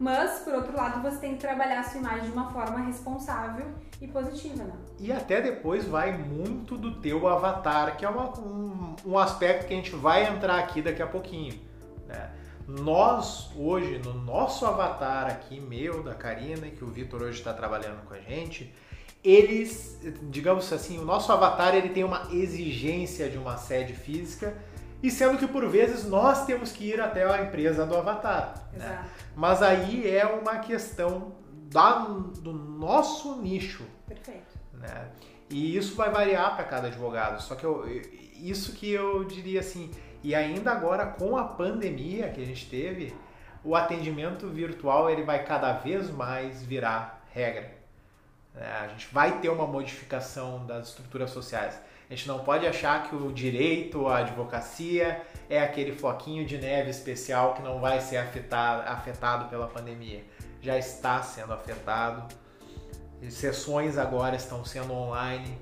[0.00, 3.66] Mas, por outro lado, você tem que trabalhar a sua imagem de uma forma responsável
[4.00, 4.72] e positiva, né?
[5.00, 9.74] E até depois vai muito do teu avatar, que é uma- um, um aspecto que
[9.74, 11.54] a gente vai entrar aqui daqui a pouquinho.
[12.06, 12.30] né?
[12.68, 18.04] Nós, hoje, no nosso avatar aqui, meu, da Karina, que o Vitor hoje está trabalhando
[18.06, 18.74] com a gente,
[19.24, 24.54] eles, digamos assim, o nosso avatar ele tem uma exigência de uma sede física,
[25.02, 28.68] e sendo que por vezes nós temos que ir até a empresa do avatar.
[28.74, 28.84] né?
[28.84, 29.08] Exato.
[29.34, 31.32] Mas aí é uma questão
[31.70, 34.58] da, do nosso nicho Perfeito.
[34.74, 35.08] né?
[35.48, 37.40] E isso vai variar para cada advogado.
[37.40, 37.86] Só que eu,
[38.34, 39.90] isso que eu diria assim,
[40.22, 43.14] e ainda agora com a pandemia que a gente teve,
[43.64, 47.70] o atendimento virtual ele vai cada vez mais virar regra.
[48.54, 48.66] né?
[48.80, 51.80] A gente vai ter uma modificação das estruturas sociais.
[52.10, 56.90] A gente não pode achar que o direito, a advocacia é aquele floquinho de neve
[56.90, 60.24] especial que não vai ser afetado, afetado pela pandemia.
[60.62, 62.34] Já está sendo afetado.
[63.28, 65.58] Sessões agora estão sendo online.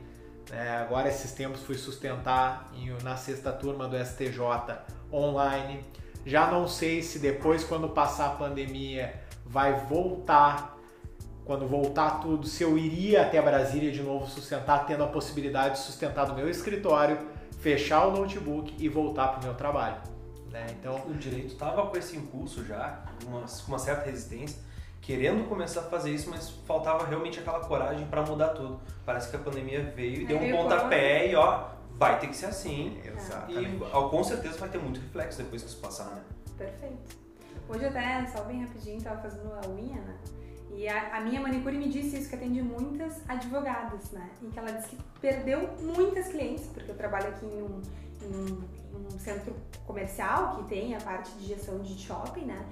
[0.50, 0.78] Né?
[0.78, 4.40] agora esses tempos fui sustentar em- na sexta turma do STJ
[5.12, 5.84] online.
[6.24, 10.76] Já não sei se depois, quando passar a pandemia, vai voltar.
[11.44, 15.80] Quando voltar tudo, se eu iria até Brasília de novo sustentar, tendo a possibilidade de
[15.80, 17.18] sustentar do meu escritório,
[17.60, 19.96] fechar o notebook e voltar para o meu trabalho.
[20.50, 20.66] né?
[20.80, 24.58] Então, O direito estava com esse impulso já, uma, uma certa resistência,
[25.06, 28.80] querendo começar a fazer isso, mas faltava realmente aquela coragem para mudar tudo.
[29.04, 32.36] Parece que a pandemia veio e É, deu um pontapé e ó, vai ter que
[32.36, 33.00] ser assim.
[33.04, 33.76] exatamente.
[33.76, 36.22] E ó, com certeza vai ter muito reflexo depois que isso passar, né?
[36.58, 37.16] Perfeito.
[37.68, 40.16] Hoje até, só bem rapidinho, tava fazendo a unha, né?
[40.74, 44.28] E a, a minha manicure me disse isso, que atende muitas advogadas, né?
[44.42, 47.80] E que ela disse que perdeu muitas clientes, porque eu trabalho aqui em um,
[48.22, 48.64] em um,
[48.98, 49.54] em um centro
[49.86, 52.66] comercial que tem a parte de gestão de shopping, né?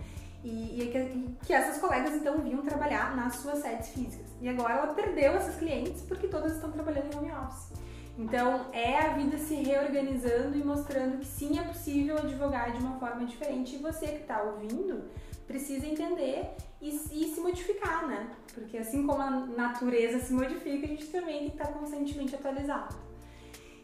[0.45, 4.27] E, e, que, que essas colegas então vinham trabalhar nas suas sedes físicas.
[4.43, 7.73] E agora ela perdeu essas clientes porque todas estão trabalhando em home office.
[8.19, 12.99] Então é a vida se reorganizando e mostrando que sim é possível advogar de uma
[12.99, 13.77] forma diferente.
[13.77, 15.05] E você que está ouvindo
[15.47, 18.29] precisa entender e, e, se modificar, né?
[18.53, 22.95] Porque assim como a natureza se modifica, a gente também tem que estar constantemente atualizado.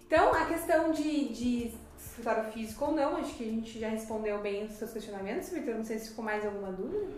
[0.07, 1.75] Então, a questão de, de
[2.21, 5.75] escritório físico ou não, acho que a gente já respondeu bem os seus questionamentos, Vitor.
[5.75, 7.09] Não sei se ficou mais alguma dúvida.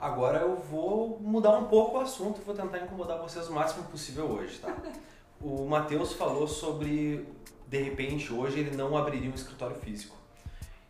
[0.00, 4.26] Agora eu vou mudar um pouco o assunto, vou tentar incomodar vocês o máximo possível
[4.26, 4.74] hoje, tá?
[5.40, 7.26] o Matheus falou sobre,
[7.66, 10.16] de repente, hoje ele não abriria um escritório físico.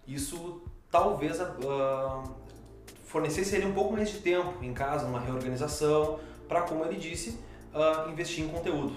[0.07, 2.22] Isso talvez uh,
[3.07, 7.38] fornecesse ele um pouco mais de tempo em casa, uma reorganização, para, como ele disse,
[7.72, 8.94] uh, investir em conteúdo.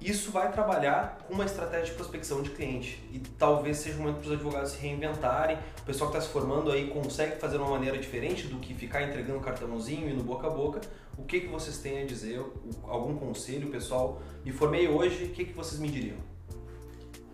[0.00, 4.20] Isso vai trabalhar com uma estratégia de prospecção de cliente e talvez seja um momento
[4.20, 5.58] para os advogados se reinventarem.
[5.82, 8.72] O pessoal que está se formando aí consegue fazer de uma maneira diferente do que
[8.72, 10.80] ficar entregando cartãozinho e no boca a boca.
[11.18, 12.42] O que, que vocês têm a dizer?
[12.84, 14.22] Algum conselho, pessoal?
[14.42, 16.29] Me formei hoje, o que, que vocês me diriam?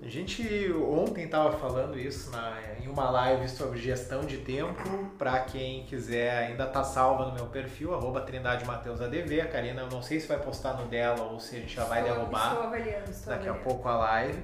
[0.07, 5.11] A gente ontem estava falando isso na, em uma live sobre gestão de tempo.
[5.19, 9.41] Para quem quiser, ainda tá salva no meu perfil, arroba Trindade Mateus ADV.
[9.41, 11.83] A Karina, eu não sei se vai postar no dela ou se a gente já
[11.87, 13.59] vai estou, derrubar estou avaliando, estou daqui avaliando.
[13.59, 14.39] a pouco a live.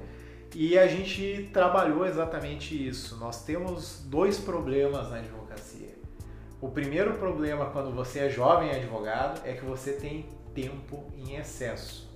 [0.53, 3.16] E a gente trabalhou exatamente isso.
[3.18, 5.94] Nós temos dois problemas na advocacia.
[6.61, 12.11] O primeiro problema quando você é jovem advogado é que você tem tempo em excesso.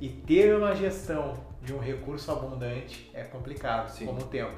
[0.00, 4.06] E ter uma gestão de um recurso abundante é complicado, Sim.
[4.06, 4.56] como o tempo.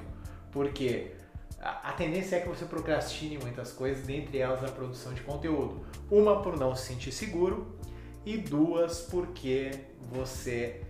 [0.52, 1.12] Porque
[1.60, 5.84] a, tendência é que você procrastine muitas coisas, dentre elas a produção de conteúdo.
[6.08, 7.76] Uma por não se sentir seguro
[8.24, 10.82] e duas porque você,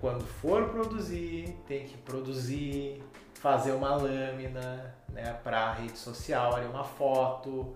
[0.00, 3.02] quando for produzir, tem que produzir,
[3.34, 7.74] fazer uma lâmina né, para a rede social, ali uma foto,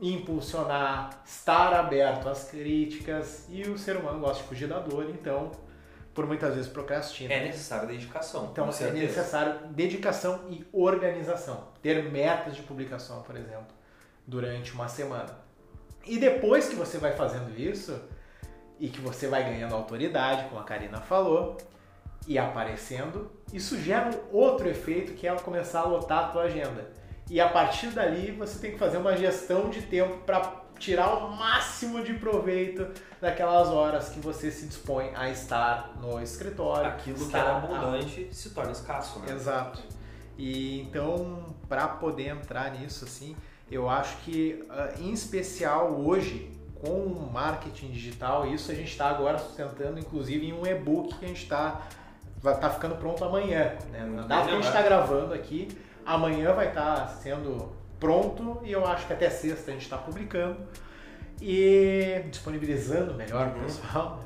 [0.00, 5.50] impulsionar, estar aberto às críticas e o ser humano gosta de fugir da dor, então
[6.14, 7.32] por muitas vezes procrastina.
[7.32, 8.48] É necessário dedicação.
[8.52, 11.68] Então é necessário dedicação e organização.
[11.80, 13.74] Ter metas de publicação, por exemplo,
[14.26, 15.38] durante uma semana.
[16.06, 17.98] E depois que você vai fazendo isso
[18.78, 21.56] e que você vai ganhando autoridade, como a Karina falou,
[22.26, 26.90] e aparecendo, isso gera um outro efeito que é começar a lotar a tua agenda.
[27.30, 31.30] E a partir dali você tem que fazer uma gestão de tempo para tirar o
[31.30, 32.88] máximo de proveito
[33.20, 36.88] daquelas horas que você se dispõe a estar no escritório.
[36.88, 38.34] Aquilo que era abundante a...
[38.34, 39.32] se torna escasso, né?
[39.32, 39.80] Exato.
[40.36, 43.36] E então, para poder entrar nisso, assim,
[43.70, 49.08] eu acho que, ah, em especial hoje, com o marketing digital, isso a gente está
[49.08, 51.82] agora sustentando, inclusive, em um e-book que a gente está
[52.42, 53.76] tá ficando pronto amanhã.
[53.92, 54.00] Né?
[54.04, 55.68] Na data que a gente está gravando aqui,
[56.04, 57.70] amanhã vai estar tá sendo
[58.02, 60.56] pronto e eu acho que até sexta a gente está publicando
[61.40, 63.62] e disponibilizando melhor o uhum.
[63.62, 64.24] pessoal.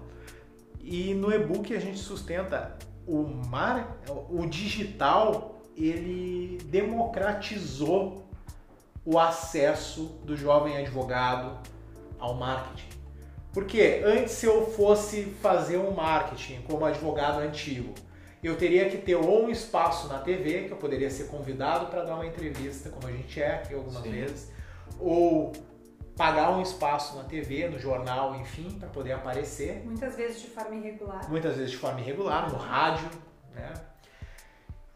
[0.82, 3.98] E no e-book a gente sustenta o mar,
[4.30, 8.26] o digital, ele democratizou
[9.04, 11.58] o acesso do jovem advogado
[12.18, 12.88] ao marketing.
[13.52, 17.92] Porque antes se eu fosse fazer um marketing como advogado antigo,
[18.46, 22.04] eu teria que ter ou um espaço na TV, que eu poderia ser convidado para
[22.04, 24.10] dar uma entrevista, como a gente é aqui algumas Sim.
[24.10, 24.50] vezes,
[24.98, 25.52] ou
[26.16, 29.82] pagar um espaço na TV, no jornal, enfim, para poder aparecer.
[29.84, 31.28] Muitas vezes de forma irregular.
[31.28, 33.08] Muitas vezes de forma irregular, no rádio,
[33.54, 33.72] né?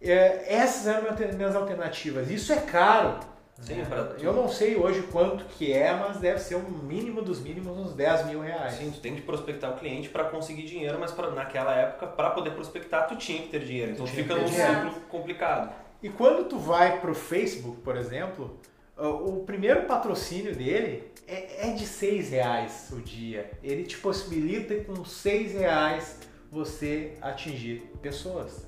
[0.01, 2.31] É, essas eram minhas alternativas.
[2.31, 3.21] Isso é caro.
[3.61, 4.17] Sim, né?
[4.19, 7.93] Eu não sei hoje quanto que é, mas deve ser o mínimo dos mínimos, uns
[7.93, 8.75] 10 mil reais.
[8.75, 12.31] Sim, tu tem que prospectar o cliente para conseguir dinheiro, mas pra, naquela época, para
[12.31, 13.93] poder prospectar, tu tinha que ter dinheiro.
[13.93, 15.73] Então fica num ciclo complicado.
[16.03, 18.59] E quando tu vai pro Facebook, por exemplo,
[18.97, 23.51] o primeiro patrocínio dele é, é de 6 reais o dia.
[23.63, 26.19] Ele te possibilita com 6 reais
[26.51, 28.67] você atingir pessoas.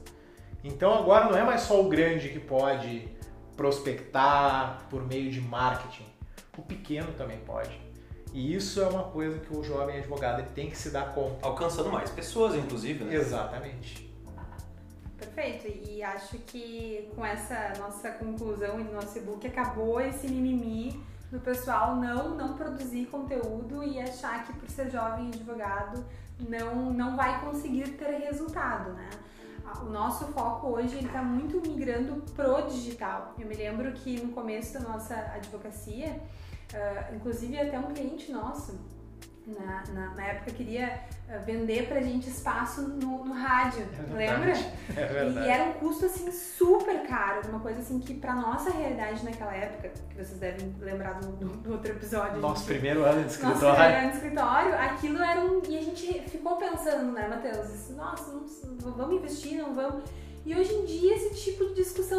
[0.62, 3.08] Então agora não é mais só o grande que pode
[3.62, 6.06] prospectar por meio de marketing.
[6.58, 7.80] O pequeno também pode.
[8.32, 11.46] E isso é uma coisa que o jovem advogado ele tem que se dar conta.
[11.46, 13.14] Alcançando mais pessoas, inclusive, né?
[13.14, 14.12] Exatamente.
[15.16, 15.68] Perfeito.
[15.88, 21.38] E acho que com essa nossa conclusão e do nosso e-book acabou esse mimimi do
[21.38, 26.04] pessoal não não produzir conteúdo e achar que por ser jovem advogado
[26.48, 29.08] não não vai conseguir ter resultado, né?
[29.80, 33.34] O nosso foco hoje está muito migrando pro digital.
[33.38, 36.20] Eu me lembro que no começo da nossa advocacia,
[36.72, 38.78] uh, inclusive até um cliente nosso,
[39.46, 44.52] na, na, na época queria eh, vender pra gente espaço no, no rádio, é lembra?
[44.96, 45.46] É verdade.
[45.46, 49.24] E, e, era um custo assim super caro, uma coisa assim que pra nossa realidade
[49.24, 52.40] naquela época, que vocês devem lembrar do, do, do outro episódio.
[52.40, 53.60] Nosso gente, primeiro ano de escritório.
[53.60, 55.62] Nosso primeiro ano de escritório, aquilo era um.
[55.68, 57.90] E a gente ficou pensando, né, Matheus?
[57.90, 60.04] Nossa, não, vamos investir, não vamos.
[60.44, 62.11] E hoje em dia esse tipo de discussão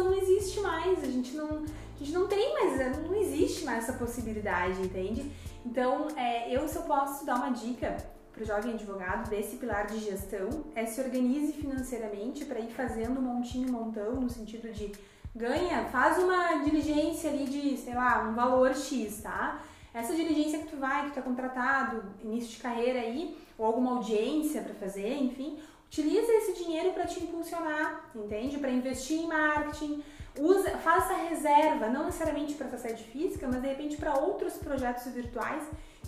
[1.62, 5.30] a gente não tem mais, não existe mais essa possibilidade, entende?
[5.64, 7.96] Então, é, eu se eu posso dar uma dica
[8.32, 13.22] para o jovem advogado desse pilar de gestão, é se organize financeiramente para ir fazendo
[13.22, 14.90] montinho montão, no sentido de
[15.34, 19.62] ganha, faz uma diligência ali de, sei lá, um valor X, tá?
[19.92, 23.92] Essa diligência que tu vai, que tu é contratado, início de carreira aí, ou alguma
[23.92, 28.58] audiência para fazer, enfim, utiliza esse dinheiro para te impulsionar, entende?
[28.58, 30.02] Para investir em marketing,
[30.38, 35.62] usa, faça reserva, não necessariamente para sede física, mas de repente para outros projetos virtuais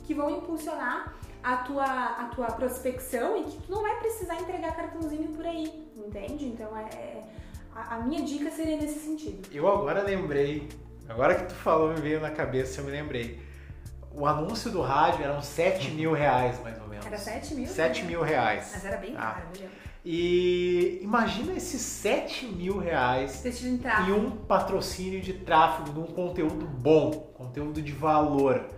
[0.04, 4.74] que vão impulsionar a tua, a tua prospecção e que tu não vai precisar entregar
[4.74, 6.46] cartãozinho por aí, entende?
[6.46, 7.24] Então é, é
[7.74, 9.48] a, a minha dica seria nesse sentido.
[9.52, 10.68] Eu agora lembrei,
[11.08, 13.40] agora que tu falou me veio na cabeça, eu me lembrei.
[14.12, 17.04] O anúncio do rádio eram 7 mil reais, mais ou menos.
[17.04, 17.66] Era 7 mil?
[17.66, 18.70] 7 mil reais.
[18.72, 19.20] Mas era bem ah.
[19.20, 19.85] caro, ah.
[20.08, 27.82] E imagina esses 7 mil reais em um patrocínio de tráfego, num conteúdo bom, conteúdo
[27.82, 28.68] de valor.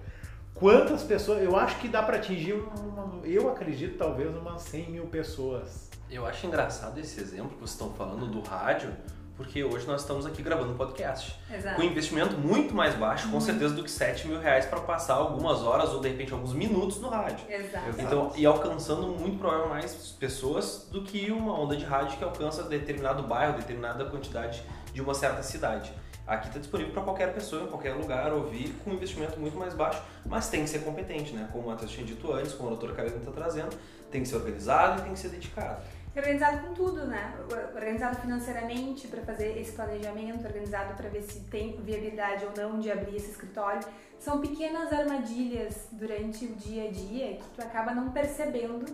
[0.55, 1.43] Quantas pessoas.
[1.43, 5.91] Eu acho que dá para atingir, uma, eu acredito, talvez umas 100 mil pessoas.
[6.11, 8.91] Eu acho engraçado esse exemplo que vocês estão falando do rádio,
[9.39, 11.39] porque hoje nós estamos aqui gravando um podcast.
[11.49, 11.77] Exato.
[11.77, 15.15] Com um investimento muito mais baixo, com certeza, do que 7 mil reais para passar
[15.15, 17.47] algumas horas ou de repente alguns minutos no rádio.
[17.49, 18.01] Exato.
[18.01, 22.65] Então, e alcançando muito provavelmente mais pessoas do que uma onda de rádio que alcança
[22.65, 24.61] determinado bairro, determinada quantidade
[24.93, 25.93] de uma certa cidade.
[26.27, 29.73] Aqui está disponível para qualquer pessoa, em qualquer lugar, ouvir com um investimento muito mais
[29.73, 31.49] baixo, mas tem que ser competente, né?
[31.53, 33.75] Como o Matheus tinha dito antes, como a doutora Carolina está trazendo,
[34.11, 35.81] tem que ser organizado e tem que ser dedicado
[36.17, 37.35] organizado com tudo, né?
[37.75, 42.91] Organizado financeiramente para fazer esse planejamento, organizado para ver se tem viabilidade ou não de
[42.91, 43.87] abrir esse escritório.
[44.19, 48.87] São pequenas armadilhas durante o dia a dia que tu acaba não percebendo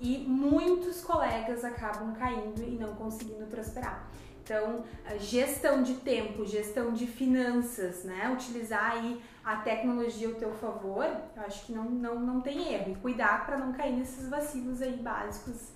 [0.00, 4.10] e muitos colegas acabam caindo e não conseguindo prosperar.
[4.42, 4.82] Então,
[5.20, 8.28] gestão de tempo, gestão de finanças, né?
[8.32, 11.04] Utilizar aí a tecnologia ao teu favor,
[11.36, 12.90] eu acho que não, não, não tem erro.
[12.90, 15.68] E cuidar para não cair nesses vacilos aí básicos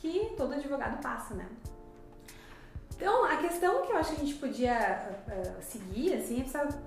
[0.00, 1.46] que todo advogado passa, né?
[2.98, 6.44] Então, a questão que eu acho que a gente podia uh, seguir, assim,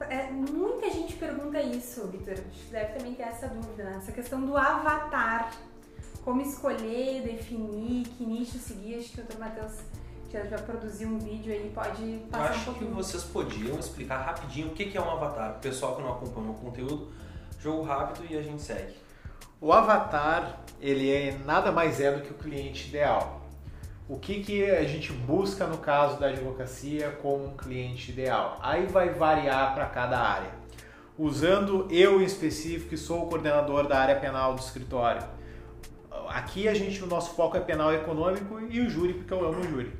[0.09, 2.35] é, é, muita gente pergunta isso, Vitor.
[2.69, 3.95] Deve também ter essa dúvida, né?
[3.97, 5.53] Essa questão do avatar.
[6.25, 8.99] Como escolher, definir, que nicho seguir.
[8.99, 9.39] Acho que o Dr.
[9.39, 9.79] Matheus
[10.31, 12.89] já, já produziu um vídeo aí, pode passar eu acho um pouquinho.
[12.89, 15.57] que vocês podiam explicar rapidinho o que é um avatar.
[15.57, 17.11] O pessoal que não acompanha o conteúdo,
[17.57, 18.95] jogo rápido e a gente segue.
[19.61, 23.41] O avatar, ele é nada mais é do que o cliente ideal.
[24.09, 28.57] O que, que a gente busca no caso da advocacia como um cliente ideal?
[28.61, 30.49] Aí vai variar para cada área.
[31.17, 35.21] Usando eu em específico, que sou o coordenador da área penal do escritório.
[36.27, 39.59] Aqui a gente, o nosso foco é penal econômico e o júri, porque eu amo
[39.59, 39.93] o júri.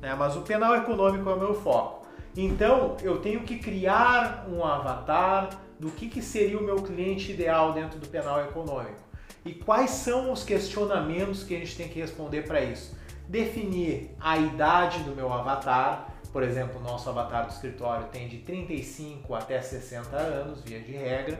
[0.00, 0.14] Né?
[0.14, 2.06] Mas o penal econômico é o meu foco.
[2.36, 7.72] Então eu tenho que criar um avatar do que, que seria o meu cliente ideal
[7.72, 9.07] dentro do penal econômico.
[9.44, 12.96] E quais são os questionamentos que a gente tem que responder para isso?
[13.28, 18.38] Definir a idade do meu avatar, por exemplo, o nosso avatar do escritório tem de
[18.38, 21.38] 35 até 60 anos, via de regra.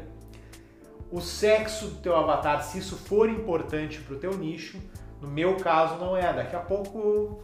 [1.11, 4.78] O sexo do teu avatar, se isso for importante para o teu nicho,
[5.20, 6.32] no meu caso não é.
[6.32, 6.98] Daqui a pouco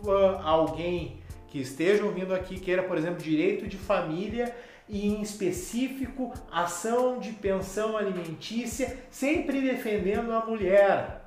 [0.04, 4.54] uh, alguém que esteja ouvindo aqui queira, por exemplo, direito de família
[4.88, 11.24] e em específico ação de pensão alimentícia, sempre defendendo a mulher.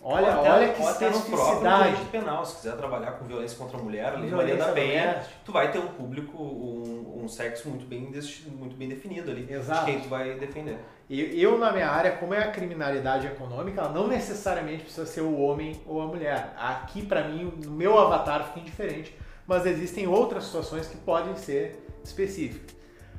[0.00, 2.04] Olha, até, olha que especificidade.
[2.06, 5.70] penal, se quiser trabalhar com violência contra a mulher, a Maria da Penha, tu vai
[5.70, 8.10] ter um público, um, um sexo muito bem,
[8.52, 9.46] muito bem definido ali.
[9.52, 9.84] Exato.
[9.84, 10.78] De quem tu vai defender.
[11.10, 15.38] Eu, na minha área, como é a criminalidade econômica, ela não necessariamente precisa ser o
[15.40, 16.54] homem ou a mulher.
[16.56, 19.14] Aqui, para mim, no meu avatar fica indiferente,
[19.46, 22.74] mas existem outras situações que podem ser específica.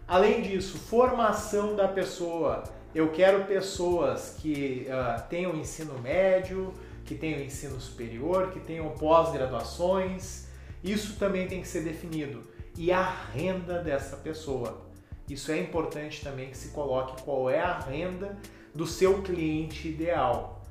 [0.07, 2.63] Além disso, formação da pessoa.
[2.93, 6.73] Eu quero pessoas que uh, tenham ensino médio,
[7.05, 10.47] que tenham ensino superior, que tenham pós-graduações.
[10.83, 12.43] Isso também tem que ser definido.
[12.75, 14.81] E a renda dessa pessoa.
[15.29, 18.35] Isso é importante também que se coloque qual é a renda
[18.73, 20.63] do seu cliente ideal.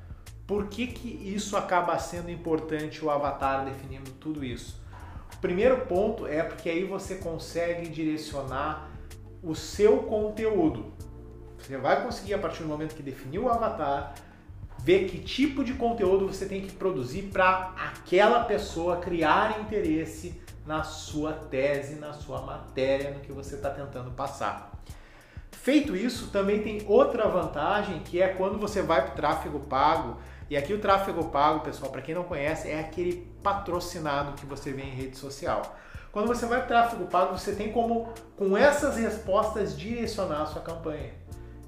[0.45, 4.81] Por que, que isso acaba sendo importante o avatar definindo tudo isso?
[5.41, 8.89] Primeiro ponto é porque aí você consegue direcionar
[9.41, 10.93] o seu conteúdo.
[11.57, 14.13] Você vai conseguir, a partir do momento que definiu o avatar,
[14.79, 20.83] ver que tipo de conteúdo você tem que produzir para aquela pessoa criar interesse na
[20.83, 24.71] sua tese, na sua matéria, no que você está tentando passar.
[25.51, 30.17] Feito isso, também tem outra vantagem que é quando você vai para o tráfego pago.
[30.49, 34.71] E aqui o tráfego pago, pessoal, para quem não conhece, é aquele patrocinado que você
[34.71, 35.75] vê em rede social.
[36.11, 40.61] Quando você vai para tráfego pago, você tem como, com essas respostas, direcionar a sua
[40.61, 41.13] campanha.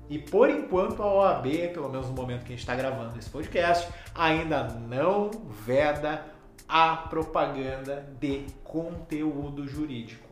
[0.09, 3.29] E por enquanto a OAB, pelo menos no momento que a gente está gravando esse
[3.29, 5.31] podcast, ainda não
[5.65, 6.25] veda
[6.67, 10.27] a propaganda de conteúdo jurídico.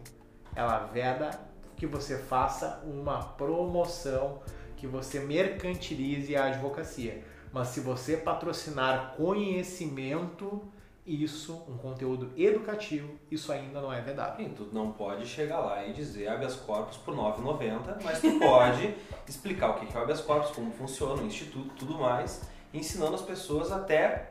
[0.55, 1.31] Ela veda
[1.77, 4.39] que você faça uma promoção,
[4.75, 7.23] que você mercantilize a advocacia.
[7.53, 10.61] Mas se você patrocinar conhecimento,
[11.09, 14.37] isso, um conteúdo educativo, isso ainda não é vedado.
[14.37, 18.95] Sim, tu não pode chegar lá e dizer habeas corpus por 9,90, mas tu pode
[19.27, 22.41] explicar o que é o habeas corpus, como funciona o instituto, tudo mais,
[22.71, 24.29] ensinando as pessoas até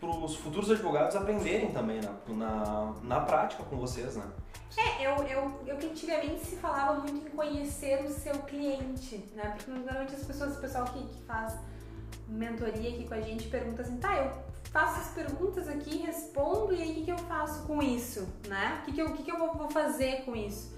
[0.00, 4.24] para os futuros advogados aprenderem também na, na, na prática com vocês, né?
[4.76, 9.54] É, eu, eu, eu que antigamente se falava muito em conhecer o seu cliente, né?
[9.56, 11.56] Porque normalmente as pessoas, o pessoal que, que faz
[12.28, 14.30] mentoria aqui com a gente pergunta assim, tá, eu
[14.72, 18.80] faço as perguntas aqui, respondo e aí o que, que eu faço com isso, né?
[18.80, 20.74] O que, que, eu, que, que eu vou fazer com isso?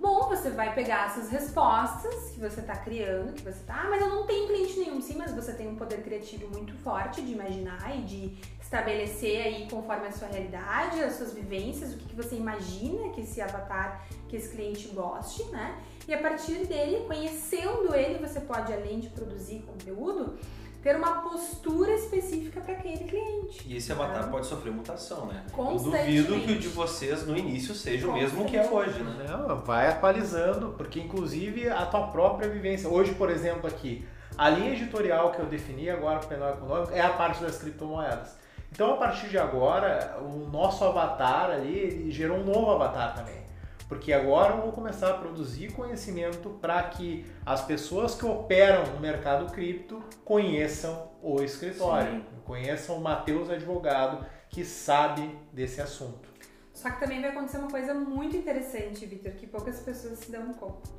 [0.00, 4.00] Bom, você vai pegar essas respostas que você está criando, que você tá, ah, mas
[4.00, 5.00] eu não tenho cliente nenhum.
[5.00, 9.68] Sim, mas você tem um poder criativo muito forte de imaginar e de estabelecer aí
[9.68, 14.06] conforme a sua realidade, as suas vivências, o que, que você imagina que esse avatar,
[14.28, 15.82] que esse cliente goste, né?
[16.06, 20.38] E a partir dele, conhecendo ele, você pode, além de produzir conteúdo,
[20.82, 23.62] ter uma postura específica para aquele cliente.
[23.66, 24.30] E esse avatar né?
[24.30, 25.44] pode sofrer mutação, né?
[25.56, 29.26] Eu duvido que o de vocês no início seja o mesmo que é hoje, né?
[29.28, 32.88] Não, vai atualizando, porque inclusive a tua própria vivência.
[32.88, 34.06] Hoje, por exemplo, aqui,
[34.36, 37.58] a linha editorial que eu defini agora para o penal econômico é a parte das
[37.58, 38.36] criptomoedas.
[38.70, 43.47] Então, a partir de agora, o nosso avatar ali gerou um novo avatar também.
[43.88, 49.00] Porque agora eu vou começar a produzir conhecimento para que as pessoas que operam no
[49.00, 52.24] mercado cripto conheçam o escritório, Sim.
[52.44, 56.28] conheçam o Matheus advogado que sabe desse assunto.
[56.72, 60.52] Só que também vai acontecer uma coisa muito interessante, Vitor, que poucas pessoas se dão
[60.52, 60.90] conta.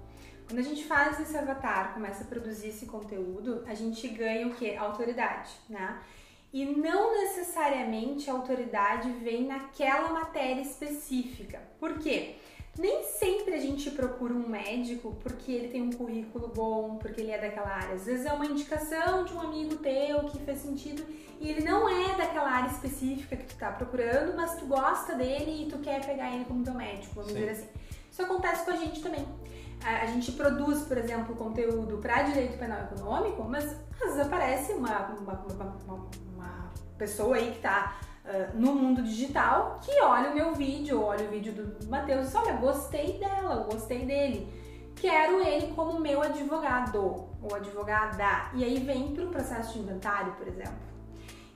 [0.47, 4.55] Quando a gente faz esse avatar, começa a produzir esse conteúdo, a gente ganha o
[4.55, 4.75] que?
[4.75, 5.99] Autoridade, né?
[6.51, 11.61] E não necessariamente a autoridade vem naquela matéria específica.
[11.79, 12.37] Por quê?
[12.79, 17.31] Nem sempre a gente procura um médico porque ele tem um currículo bom, porque ele
[17.31, 17.95] é daquela área.
[17.95, 21.05] Às vezes é uma indicação de um amigo teu que fez sentido
[21.41, 25.65] e ele não é daquela área específica que tu tá procurando, mas tu gosta dele
[25.65, 27.39] e tu quer pegar ele como teu médico, vamos Sim.
[27.39, 27.67] dizer assim.
[28.09, 29.27] Isso acontece com a gente também.
[29.83, 35.07] A, gente produz, por exemplo, conteúdo para direito penal econômico, mas às vezes aparece uma,
[35.07, 37.99] uma, uma, uma pessoa aí que tá
[38.29, 42.37] uh, no mundo digital que olha o meu vídeo, olha o vídeo do Matheus e
[42.37, 44.47] olha, gostei dela, gostei dele.
[44.95, 48.51] Quero ele como meu advogado ou advogada.
[48.53, 50.89] E aí vem para o processo de inventário, por exemplo.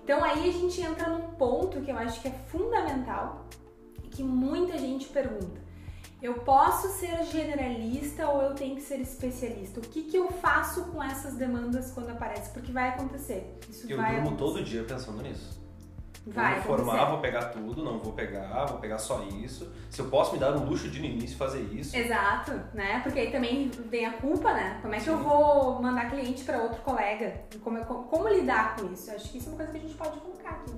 [0.04, 3.46] Então aí a gente entra num ponto que eu acho que é fundamental
[4.04, 5.62] e que muita gente pergunta.
[6.22, 9.82] Eu posso ser generalista ou eu tenho que ser especialista?
[9.82, 12.50] O que, que eu faço com essas demandas quando aparece?
[12.52, 13.60] Porque vai acontecer.
[13.70, 14.54] Isso eu vai durmo acontecer.
[14.54, 15.63] todo dia pensando nisso.
[16.26, 19.70] Vai vou me formar, vou pegar tudo, não vou pegar, vou pegar só isso.
[19.90, 21.96] Se eu posso me dar o luxo de no início fazer isso.
[21.96, 23.02] Exato, né?
[23.04, 24.80] Porque aí também vem a culpa, né?
[24.82, 25.12] Como é que Sim.
[25.12, 27.42] eu vou mandar cliente para outro colega?
[27.62, 29.12] Como, como, como, lidar com isso?
[29.12, 30.74] Eu acho que isso é uma coisa que a gente pode colocar aqui.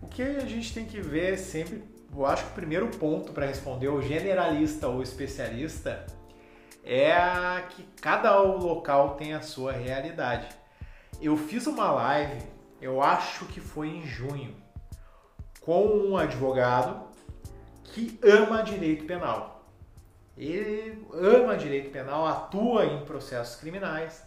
[0.00, 1.82] O que a gente tem que ver sempre,
[2.14, 6.06] eu acho que o primeiro ponto para responder o generalista ou especialista
[6.84, 7.12] é
[7.70, 10.46] que cada local tem a sua realidade.
[11.20, 14.54] Eu fiz uma live eu acho que foi em junho,
[15.60, 17.06] com um advogado
[17.82, 19.64] que ama direito penal.
[20.36, 24.22] Ele ama direito penal, atua em processos criminais,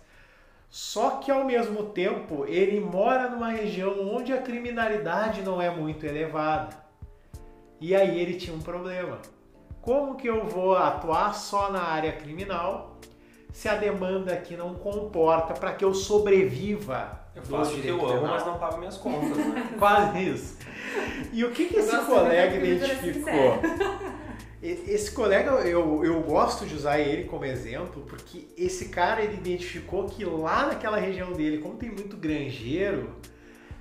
[0.69, 6.05] só que ao mesmo tempo ele mora numa região onde a criminalidade não é muito
[6.05, 6.75] elevada.
[7.79, 9.19] E aí ele tinha um problema.
[9.81, 12.97] Como que eu vou atuar só na área criminal
[13.51, 18.05] se a demanda aqui não comporta para que eu sobreviva eu faço o que eu
[18.05, 19.69] amo, mas não pago minhas contas, né?
[19.79, 20.57] Quase isso.
[21.31, 23.59] E o que, que esse colega identificou?
[24.61, 30.05] Esse colega, eu, eu gosto de usar ele como exemplo, porque esse cara ele identificou
[30.05, 33.15] que lá naquela região dele, como tem muito granjeiro,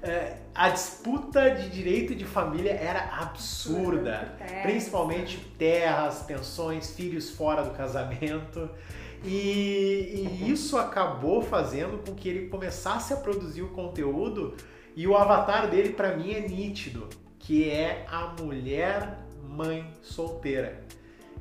[0.01, 4.37] é, a disputa de direito de família era absurda.
[4.63, 8.71] Principalmente terras, pensões, filhos fora do casamento.
[9.25, 14.55] E, e isso acabou fazendo com que ele começasse a produzir o conteúdo
[14.95, 17.09] e o avatar dele para mim é nítido,
[17.39, 20.85] que é a mulher mãe solteira.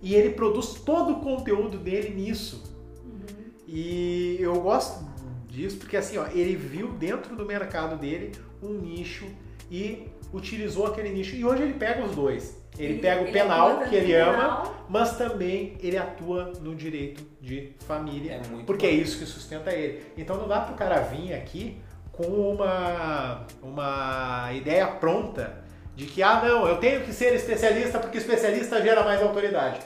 [0.01, 2.75] E ele produz todo o conteúdo dele nisso.
[3.03, 3.51] Uhum.
[3.67, 5.03] E eu gosto
[5.47, 9.25] disso porque assim, ó, ele viu dentro do mercado dele um nicho
[9.71, 11.35] e utilizou aquele nicho.
[11.35, 12.61] E hoje ele pega os dois.
[12.77, 17.73] Ele, pega o ele penal, que ele ama, mas também ele atua no direito de
[17.79, 18.93] família, é porque bom.
[18.93, 20.05] é isso que sustenta ele.
[20.15, 25.63] Então não dá pro cara vir aqui com uma, uma ideia pronta
[25.95, 29.79] de que, ah, não, eu tenho que ser especialista porque especialista gera mais autoridade.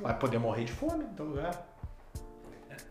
[0.00, 1.66] Vai poder morrer de fome em todo lugar.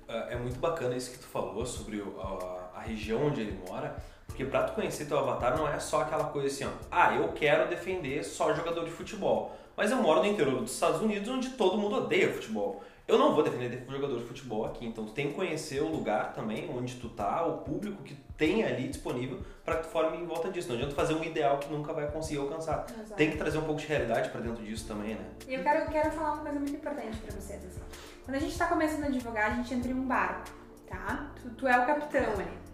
[0.07, 3.95] É, é muito bacana isso que tu falou sobre a, a região onde ele mora
[4.35, 7.29] porque pra tu conhecer teu avatar não é só aquela coisa assim, ó, ah, eu
[7.29, 9.55] quero defender só jogador de futebol.
[9.77, 12.83] Mas eu moro no interior dos Estados Unidos onde todo mundo odeia futebol.
[13.07, 16.33] Eu não vou defender jogador de futebol aqui, então tu tem que conhecer o lugar
[16.33, 20.25] também onde tu tá, o público que tem ali disponível para que tu forme em
[20.25, 20.67] volta disso.
[20.67, 22.85] Não adianta fazer um ideal que nunca vai conseguir alcançar.
[22.89, 23.13] Exato.
[23.13, 25.25] Tem que trazer um pouco de realidade para dentro disso também, né?
[25.47, 27.63] E eu quero, quero falar uma coisa muito importante para vocês.
[27.63, 27.81] Assim.
[28.25, 30.49] Quando a gente está começando a advogar, a gente entra em um barco,
[30.87, 31.31] tá?
[31.41, 32.64] Tu, tu é o capitão ali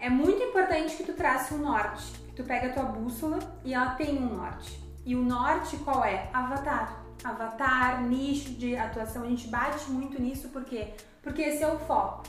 [0.00, 2.12] é muito importante que tu trace um norte.
[2.36, 4.80] Tu pega a tua bússola e ela tem um norte.
[5.04, 6.28] E o norte qual é?
[6.32, 7.02] Avatar.
[7.24, 9.24] Avatar, nicho de atuação.
[9.24, 12.24] A gente bate muito nisso porque porque esse é o foco.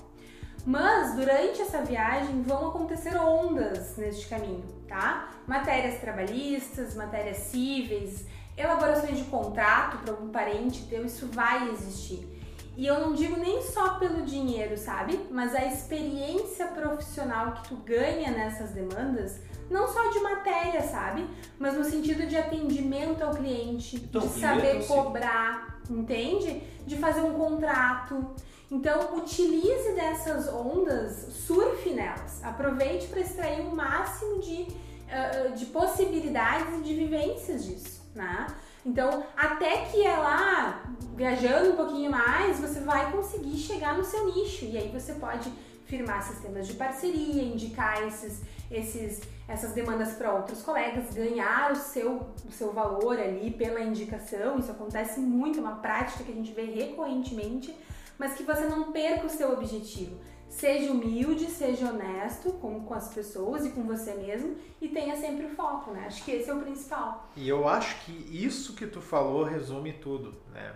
[0.65, 5.29] Mas durante essa viagem vão acontecer ondas neste caminho, tá?
[5.47, 8.25] Matérias trabalhistas, matérias cíveis,
[8.57, 12.38] elaborações de contrato para algum parente teu, isso vai existir.
[12.77, 15.19] E eu não digo nem só pelo dinheiro, sabe?
[15.29, 19.39] Mas a experiência profissional que tu ganha nessas demandas,
[19.69, 21.27] não só de matéria, sabe?
[21.57, 26.63] Mas no sentido de atendimento ao cliente, então, de saber cobrar, entende?
[26.85, 28.33] De fazer um contrato.
[28.71, 32.43] Então, utilize dessas ondas, surfe nelas.
[32.43, 38.47] Aproveite para extrair o máximo de, uh, de possibilidades e de vivências disso, né?
[38.85, 40.83] Então, até que é lá,
[41.15, 44.65] viajando um pouquinho mais, você vai conseguir chegar no seu nicho.
[44.65, 45.51] E aí você pode
[45.85, 52.27] firmar sistemas de parceria, indicar esses, esses, essas demandas para outros colegas, ganhar o seu,
[52.47, 54.59] o seu valor ali pela indicação.
[54.59, 57.75] Isso acontece muito, é uma prática que a gente vê recorrentemente,
[58.17, 60.19] mas que você não perca o seu objetivo.
[60.49, 65.45] Seja humilde, seja honesto com, com as pessoas e com você mesmo e tenha sempre
[65.45, 66.05] o foco, né?
[66.07, 67.29] Acho que esse é o principal.
[67.35, 70.75] E eu acho que isso que tu falou resume tudo, né?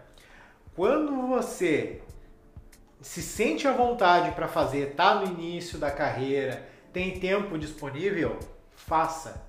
[0.75, 2.01] Quando você
[3.01, 8.37] se sente à vontade para fazer, tá no início da carreira, tem tempo disponível,
[8.75, 9.43] faça.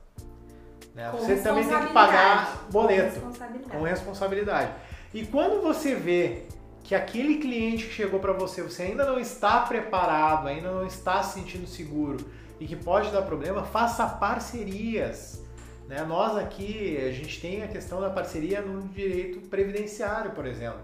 [0.95, 1.11] Né?
[1.12, 3.77] Você também tem que pagar boleto com responsabilidade.
[3.77, 4.72] com responsabilidade.
[5.12, 6.47] E quando você vê
[6.85, 11.22] que aquele cliente que chegou para você, você ainda não está preparado, ainda não está
[11.22, 12.18] se sentindo seguro
[12.61, 15.43] e que pode dar problema, faça parcerias.
[15.89, 16.05] Né?
[16.05, 20.80] Nós aqui, a gente tem a questão da parceria no direito previdenciário, por exemplo.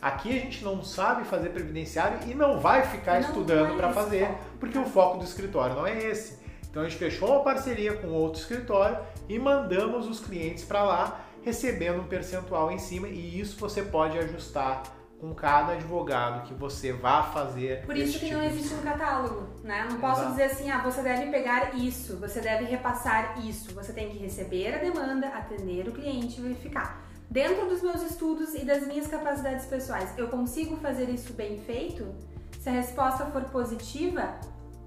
[0.00, 4.30] Aqui a gente não sabe fazer previdenciário e não vai ficar não estudando para fazer,
[4.60, 6.38] porque o foco do escritório não é esse.
[6.70, 8.98] Então a gente fechou uma parceria com outro escritório
[9.28, 14.16] e mandamos os clientes para lá, recebendo um percentual em cima, e isso você pode
[14.16, 17.84] ajustar com cada advogado que você vá fazer.
[17.84, 19.86] Por isso que tipo não existe um catálogo, né?
[19.88, 20.30] Não posso Exato.
[20.30, 23.74] dizer assim, ah, você deve pegar isso, você deve repassar isso.
[23.74, 27.04] Você tem que receber a demanda, atender o cliente e verificar.
[27.28, 32.06] Dentro dos meus estudos e das minhas capacidades pessoais, eu consigo fazer isso bem feito?
[32.58, 34.34] Se a resposta for positiva,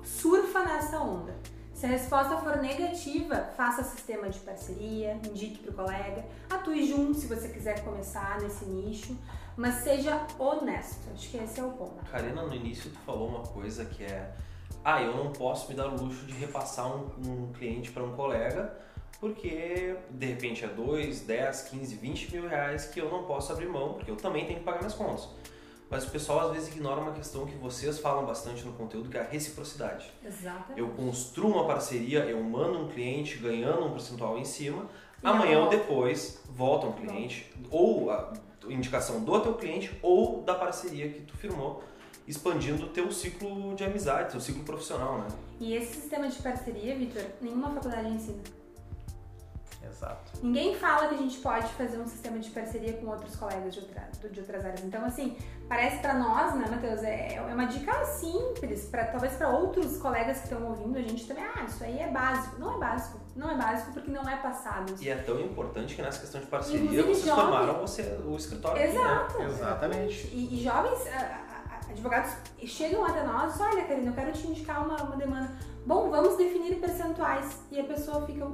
[0.04, 1.36] surfa nessa onda.
[1.84, 7.14] Se a resposta for negativa, faça sistema de parceria, indique para o colega, atue junto
[7.14, 9.18] se você quiser começar nesse nicho
[9.58, 11.10] mas seja honesto.
[11.14, 12.02] Acho que esse é o ponto.
[12.10, 14.34] Karina, no início tu falou uma coisa que é:
[14.82, 18.16] ah, eu não posso me dar o luxo de repassar um, um cliente para um
[18.16, 18.80] colega,
[19.20, 23.68] porque de repente é 2, 10, 15, 20 mil reais que eu não posso abrir
[23.68, 25.28] mão, porque eu também tenho que pagar minhas contas.
[25.90, 29.18] Mas o pessoal às vezes ignora uma questão que vocês falam bastante no conteúdo, que
[29.18, 30.12] é a reciprocidade.
[30.26, 30.80] Exatamente.
[30.80, 34.90] Eu construo uma parceria, eu mando um cliente ganhando um percentual em cima,
[35.22, 38.10] e amanhã ou depois volta um cliente, ou
[38.70, 41.84] indicação do teu cliente ou da parceria que tu firmou,
[42.28, 45.28] expandindo o teu ciclo de amizade, teu ciclo profissional, né?
[45.60, 48.42] E esse sistema de parceria, Vitor, nenhuma faculdade ensina.
[49.88, 50.32] Exato.
[50.42, 53.80] Ninguém fala que a gente pode fazer um sistema de parceria com outros colegas de,
[53.80, 54.84] outra, de outras áreas.
[54.84, 59.50] Então, assim, parece para nós, né, Matheus, é, é uma dica simples, para talvez para
[59.50, 62.60] outros colegas que estão ouvindo a gente também, ah, isso aí é básico.
[62.60, 63.20] Não é básico.
[63.36, 64.96] Não é básico porque não é passado.
[65.00, 67.44] E é tão importante que nessa questão de parceria vocês jovens...
[67.44, 68.82] formaram você, o escritório.
[68.82, 69.34] Exato.
[69.34, 69.46] Aqui, né?
[69.46, 70.28] Exatamente.
[70.28, 71.00] E, e jovens,
[71.90, 72.32] advogados
[72.66, 75.52] chegam até nós, olha, Karina, eu quero te indicar uma, uma demanda.
[75.86, 77.60] Bom, vamos definir percentuais.
[77.72, 78.48] E a pessoa fica,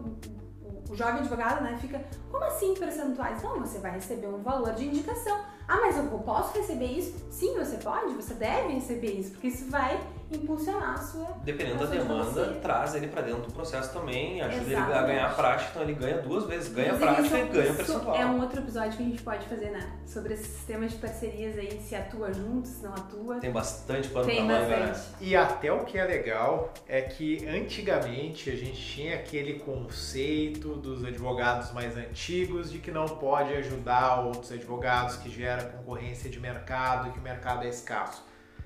[0.90, 3.42] o jovem advogado, né, fica, como assim percentuais?
[3.44, 5.40] Não, você vai receber um valor de indicação.
[5.68, 7.16] Ah, mas eu posso receber isso?
[7.30, 10.02] Sim, você pode, você deve receber isso, porque isso vai
[10.32, 11.28] impulsionar a sua.
[11.44, 12.62] Dependendo a da demanda, advocacia.
[12.62, 15.08] traz ele para dentro do processo também, ajuda ele a Exatamente.
[15.08, 18.16] ganhar prática, então ele ganha duas vezes, ganha Inclusive, prática isso- e ganha isso percentual.
[18.16, 19.92] É um outro episódio que a gente pode fazer, né?
[20.06, 23.40] Sobre esse sistema de parcerias aí, se atua junto, se não atua.
[23.40, 24.88] Tem bastante pano Tem pra manga, né?
[24.88, 25.24] bastante.
[25.24, 31.04] E até o que é legal é que antigamente a gente tinha aquele conceito dos
[31.04, 37.10] advogados mais antigos de que não pode ajudar outros advogados, que gera concorrência de mercado
[37.10, 38.24] e que o mercado é escasso.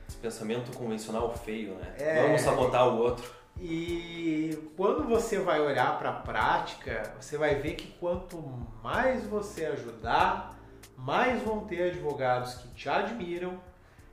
[0.07, 1.95] Esse pensamento convencional feio, né?
[1.97, 2.21] É.
[2.23, 3.29] Vamos sabotar o outro.
[3.59, 8.37] E quando você vai olhar para a prática, você vai ver que quanto
[8.83, 10.59] mais você ajudar,
[10.97, 13.59] mais vão ter advogados que te admiram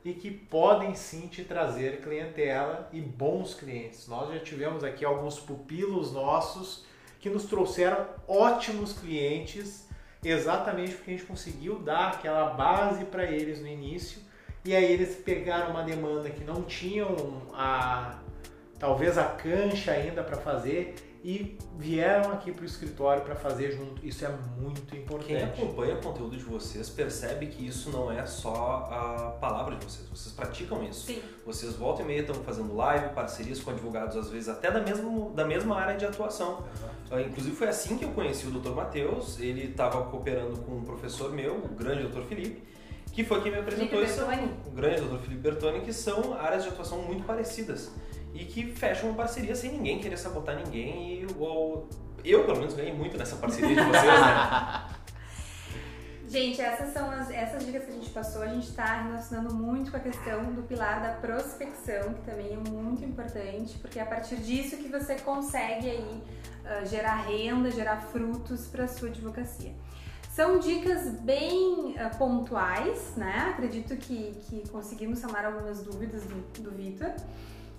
[0.04, 4.08] e que podem sim te trazer clientela e bons clientes.
[4.08, 6.84] Nós já tivemos aqui alguns pupilos nossos
[7.18, 9.86] que nos trouxeram ótimos clientes,
[10.24, 14.22] exatamente porque a gente conseguiu dar aquela base para eles no início.
[14.64, 18.18] E aí eles pegaram uma demanda que não tinham a
[18.78, 24.04] talvez a cancha ainda para fazer e vieram aqui para o escritório para fazer junto.
[24.04, 25.42] Isso é muito Quem importante.
[25.44, 30.08] acompanha o conteúdo de vocês percebe que isso não é só a palavra de vocês,
[30.08, 31.06] vocês praticam isso.
[31.08, 31.22] Sim.
[31.44, 35.30] Vocês volta e meia estão fazendo live, parcerias com advogados, às vezes até da mesma,
[35.30, 36.64] da mesma área de atuação.
[37.10, 38.70] Ah, Inclusive foi assim que eu conheci o Dr.
[38.70, 42.22] Matheus, ele estava cooperando com um professor meu, o grande Dr.
[42.22, 42.62] Felipe,
[43.12, 44.22] que foi quem me apresentou isso.
[44.66, 45.18] O grande Dr.
[45.18, 47.90] Felipe Bertoni, que são áreas de atuação muito parecidas
[48.32, 51.88] e que fecham uma parceria sem ninguém querer sabotar ninguém e ou,
[52.24, 54.86] eu pelo menos ganhei muito nessa parceria de vocês, né?
[56.30, 58.42] Gente, essas são as, essas dicas que a gente passou.
[58.42, 62.70] A gente está relacionando muito com a questão do pilar da prospecção, que também é
[62.70, 66.22] muito importante, porque é a partir disso que você consegue aí
[66.64, 69.72] ah, gerar renda, gerar frutos para sua advocacia.
[70.40, 73.50] São dicas bem ah, pontuais, né?
[73.50, 77.12] Acredito que, que conseguimos sanar algumas dúvidas do, do Vitor.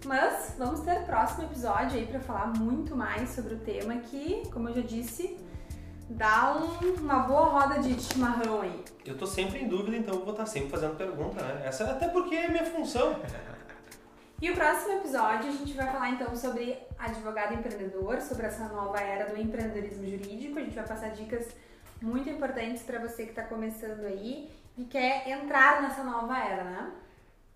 [0.05, 4.69] Mas vamos ter próximo episódio aí para falar muito mais sobre o tema que, como
[4.69, 5.39] eu já disse,
[6.07, 8.85] dá um- uma boa roda de chimarrão aí.
[9.07, 11.63] Eu tô sempre em dúvida, então eu vou estar sempre fazendo pergunta, né?
[11.65, 13.15] Essa até porque é minha função.
[14.39, 18.99] E o próximo episódio a gente vai falar então sobre advogado empreendedor, sobre essa nova
[18.99, 20.59] era do empreendedorismo jurídico.
[20.59, 21.47] A gente vai passar dicas
[22.01, 26.91] muito importantes para você que está começando aí e quer entrar nessa nova era, né?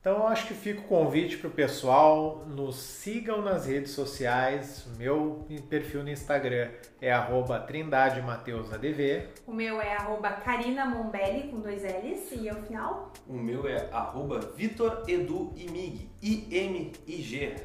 [0.05, 4.85] Então eu acho que fica o convite para o pessoal, nos sigam nas redes sociais.
[4.99, 6.69] Meu perfil no Instagram
[7.01, 9.29] é arroba Trindade Mateus ADV.
[9.47, 13.11] O meu é arroba Karina Mombelli com dois L's e ao final.
[13.27, 17.55] O meu é arroba Vitor Edu Imig, I-M-I-G.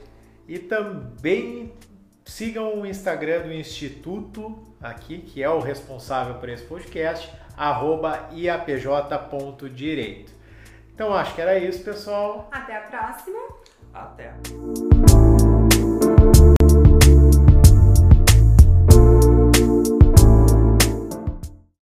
[0.49, 1.75] E também
[2.25, 10.33] sigam o Instagram do Instituto aqui, que é o responsável por esse podcast, arroba iapj.direito.
[10.95, 12.49] Então acho que era isso, pessoal.
[12.53, 13.39] Até a próxima!
[13.93, 14.33] Até!